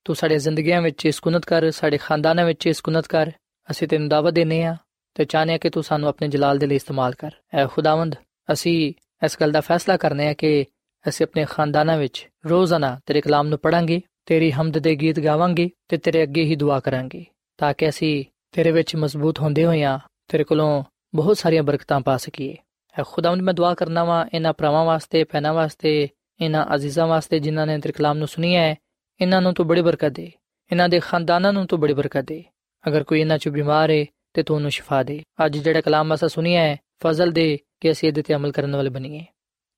ਤੂੰ 0.05 0.16
ਸਾਡੇ 0.16 0.38
ਜ਼ਿੰਦਗੀਆਂ 0.38 0.83
ਵਿੱਚ 0.83 1.09
ਸਕੂਨਤ 1.09 1.44
ਕਰ, 1.44 1.70
ਸਾਡੇ 1.70 1.98
ਖਾਨਦਾਨਾਂ 1.98 2.44
ਵਿੱਚ 2.44 2.68
ਸਕੂਨਤ 2.68 3.07
ਕਰ। 3.07 3.33
ਅਸੀਂ 3.70 3.88
ਤੈਨੂੰ 3.88 4.09
ਦਾਵਤ 4.09 4.33
ਦੇਨੇ 4.33 4.62
ਆ 4.62 4.77
ਤੇ 5.16 5.25
ਚਾਹਨੇ 5.25 5.55
ਆ 5.55 5.59
ਕਿ 5.59 5.70
ਤੂੰ 5.70 5.83
ਸਾਨੂੰ 5.83 6.09
ਆਪਣੇ 6.09 6.29
ਜਲਾਲ 6.29 6.59
ਦੇ 6.59 6.66
ਲਈ 6.66 6.77
ਇਸਤੇਮਾਲ 6.77 7.14
ਕਰ। 7.14 7.31
ਐ 7.55 7.66
ਖੁਦਾਵੰਦ, 7.66 8.14
ਅਸੀਂ 8.48 8.92
ਇਸ 9.25 9.37
ਗੱਲ 9.40 9.53
ਦਾ 9.53 9.61
ਫੈਸਲਾ 9.61 9.96
ਕਰਨੇ 9.96 10.29
ਆ 10.29 10.33
ਕਿ 10.35 10.64
ਅਸੀਂ 11.05 11.27
ਆਪਣੇ 11.27 11.44
ਖਾਨਦਾਨਾਂ 11.44 11.96
ਵਿੱਚ 11.98 12.27
ਰੋਜ਼ਾਨਾ 12.46 12.98
ਤੇਰੇ 13.07 13.20
ਕਲਾਮ 13.20 13.46
ਨੂੰ 13.48 13.59
ਪੜਾਂਗੇ 13.59 14.01
ਤੇਰੀ 14.27 14.51
ਹਮਦ 14.53 14.79
ਦੇ 14.79 14.94
ਗੀਤ 14.96 15.20
ਗਾਵਾਂਗੇ 15.20 15.68
ਤੇ 15.88 15.96
ਤੇਰੇ 15.96 16.22
ਅੱਗੇ 16.22 16.42
ਹੀ 16.44 16.57
ਦੁਆ 16.57 16.79
ਕਰਾਂਗੇ, 16.81 17.25
ਤਾਂ 17.59 17.72
ਕਿ 17.75 17.88
ਅਸੀਂ 17.88 18.25
ਤੇਰੇ 18.55 18.70
ਵਿੱਚ 18.70 18.94
ਮਜ਼ਬੂਤ 18.96 19.40
ਹੁੰਦੇ 19.40 19.64
ਹੋਈਆਂ 19.64 19.98
ਤੇਰੇ 20.29 20.44
ਕੋਲੋਂ 20.44 20.83
ਬਹੁਤ 21.14 21.37
ਸਾਰੀਆਂ 21.38 21.62
ਬਰਕਤਾਂ 21.62 22.01
ਪਾ 22.01 22.16
ਸਕੀਏ। 22.16 22.57
ਐ 22.96 23.03
ਖੁਦਾਵੰਦ, 23.07 23.42
ਮੈਂ 23.42 23.55
ਦੁਆ 23.55 23.75
ਕਰਨਾ 23.75 24.05
ਵਾਂ 24.05 24.25
ਇਹਨਾਂ 24.35 24.53
ਭਰਾਵਾਂ 24.53 24.85
ਵਾਸਤੇ, 24.85 25.25
ਭੈਣਾਂ 25.25 25.55
ਵਾਸਤੇ, 25.55 26.09
ਇਹਨਾਂ 26.40 26.64
ਅਜ਼ੀਜ਼ਾਂ 26.75 27.07
ਵਾਸਤੇ 27.07 27.38
ਜਿਨ੍ਹਾਂ 27.38 27.66
ਨੇ 27.66 27.79
ਤੇਰੇ 27.79 27.92
ਕਲਾਮ 27.92 28.18
ਨੂੰ 28.18 28.29
ਸੁਣੀ 28.29 28.55
ਹੈ 28.57 28.75
ਇਹਨਾਂ 29.20 29.40
ਨੂੰ 29.42 29.53
ਤੂੰ 29.55 29.66
ਬੜੀ 29.66 29.83
ਬਰਕਤ 29.83 30.12
ਦੇ, 30.12 30.31
ਇਹਨਾਂ 30.70 30.88
ਦੇ 30.88 31.01
ਖਾਨਦਾਨਾਂ 31.01 31.53
ਨੂੰ 31.53 31.66
ਤੂੰ 31.66 31.81
ਬੜੀ 31.81 31.94
ਬਰਕਤ 31.94 32.25
ਦੇ। 32.25 32.42
ਅਗਰ 32.85 33.05
ਕੋਈ 33.05 33.20
ਇਹਨਾਂ 33.20 33.38
ਚ 33.38 33.48
ਬਿਮਾਰ 33.48 33.90
ਹੈ 33.90 34.05
ਤੇ 34.34 34.43
ਤੂੰ 34.43 34.56
ਉਹਨੂੰ 34.56 34.71
ਸ਼ਿਫਾ 34.71 35.04
ਦੇ 35.04 35.23
ਅੱਜ 35.45 35.58
ਜਿਹੜਾ 35.58 35.82
ਕਲਾਮ 35.82 36.13
ਅਸਾਂ 36.13 36.30
ਸੁਣਿਆ 36.30 36.62
ਹੈ 36.62 36.78
ਫਜ਼ਲ 37.04 37.32
ਦੇ 37.32 37.60
ਕਿ 37.82 37.91
ਅਸੀਂ 37.91 38.10
ਇਹਦੇ 38.10 38.21
ਤੇ 38.21 38.36
ਅਮਲ 38.36 38.52
ਕਰਨ 38.52 38.76
ਵਾਲੇ 38.76 38.89
ਬਣੀਏ 38.89 39.26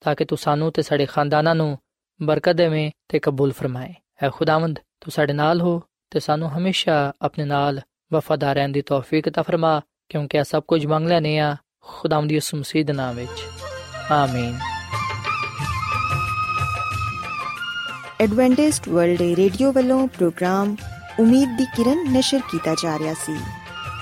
ਤਾਂ 0.01 0.15
ਕਿ 0.15 0.25
ਤੂੰ 0.25 0.37
ਸਾਨੂੰ 0.37 0.71
ਤੇ 0.71 0.81
ਸਾਡੇ 0.81 1.05
ਖਾਨਦਾਨਾਂ 1.05 1.55
ਨੂੰ 1.55 1.77
ਬਰਕਤ 2.19 2.55
ਦੇਵੇਂ 2.55 2.91
ਤੇ 3.07 3.19
ਕਬੂਲ 3.19 3.51
ਫਰਮਾਏ 3.51 3.93
ਐ 4.23 4.29
ਖੁਦਾਵੰਦ 4.29 4.79
ਤੂੰ 5.01 5.11
ਸਾਡੇ 5.11 5.33
ਨਾਲ 5.33 5.61
ਹੋ 5.61 5.81
ਤੇ 6.11 6.19
ਸਾਨੂੰ 6.19 6.49
ਹਮੇਸ਼ਾ 6.57 7.13
ਆਪਣੇ 7.21 7.45
ਨਾਲ 7.45 7.81
ਵਫਾਦਾਰ 8.13 8.55
ਰਹਿਣ 8.55 8.71
ਦੀ 8.71 8.81
ਤੌਫੀਕ 8.81 9.27
عطا 9.27 9.43
ਫਰਮਾ 9.43 9.81
ਕਿਉਂਕਿ 10.09 10.37
ਇਹ 10.37 10.43
ਸਭ 10.43 10.63
ਕੁਝ 10.63 10.85
ਮੰਗ 10.85 11.07
ਲੈਨੇ 11.07 11.37
ਆ 11.39 11.55
ਖੁਦਾਵੰਦ 11.81 12.29
ਦੀ 12.29 12.37
ਉਸ 12.37 12.53
ਮਸੀਹ 12.55 12.85
ਦੇ 12.85 12.93
ਨਾਮ 12.93 13.15
ਵਿੱਚ 13.15 13.43
ਆਮੀਨ 14.11 14.59
ਐਡਵੈਂਟਿਸਟ 18.21 18.89
ਵਰਲਡ 18.89 19.21
ਰੇਡੀਓ 19.21 19.71
ਵੱਲੋਂ 19.71 20.07
ਪ੍ਰੋਗਰਾਮ 20.07 20.75
ਉਮੀਦ 21.19 21.57
ਦੀ 21.57 21.65
ਕਿਰਨ 21.75 22.11
ਨਿਸ਼ਰ 22.11 22.39
ਕੀਤਾ 22.51 22.75
ਜਾ 22.83 22.97
ਰਿਹਾ 22.99 23.13
ਸੀ 23.13 23.37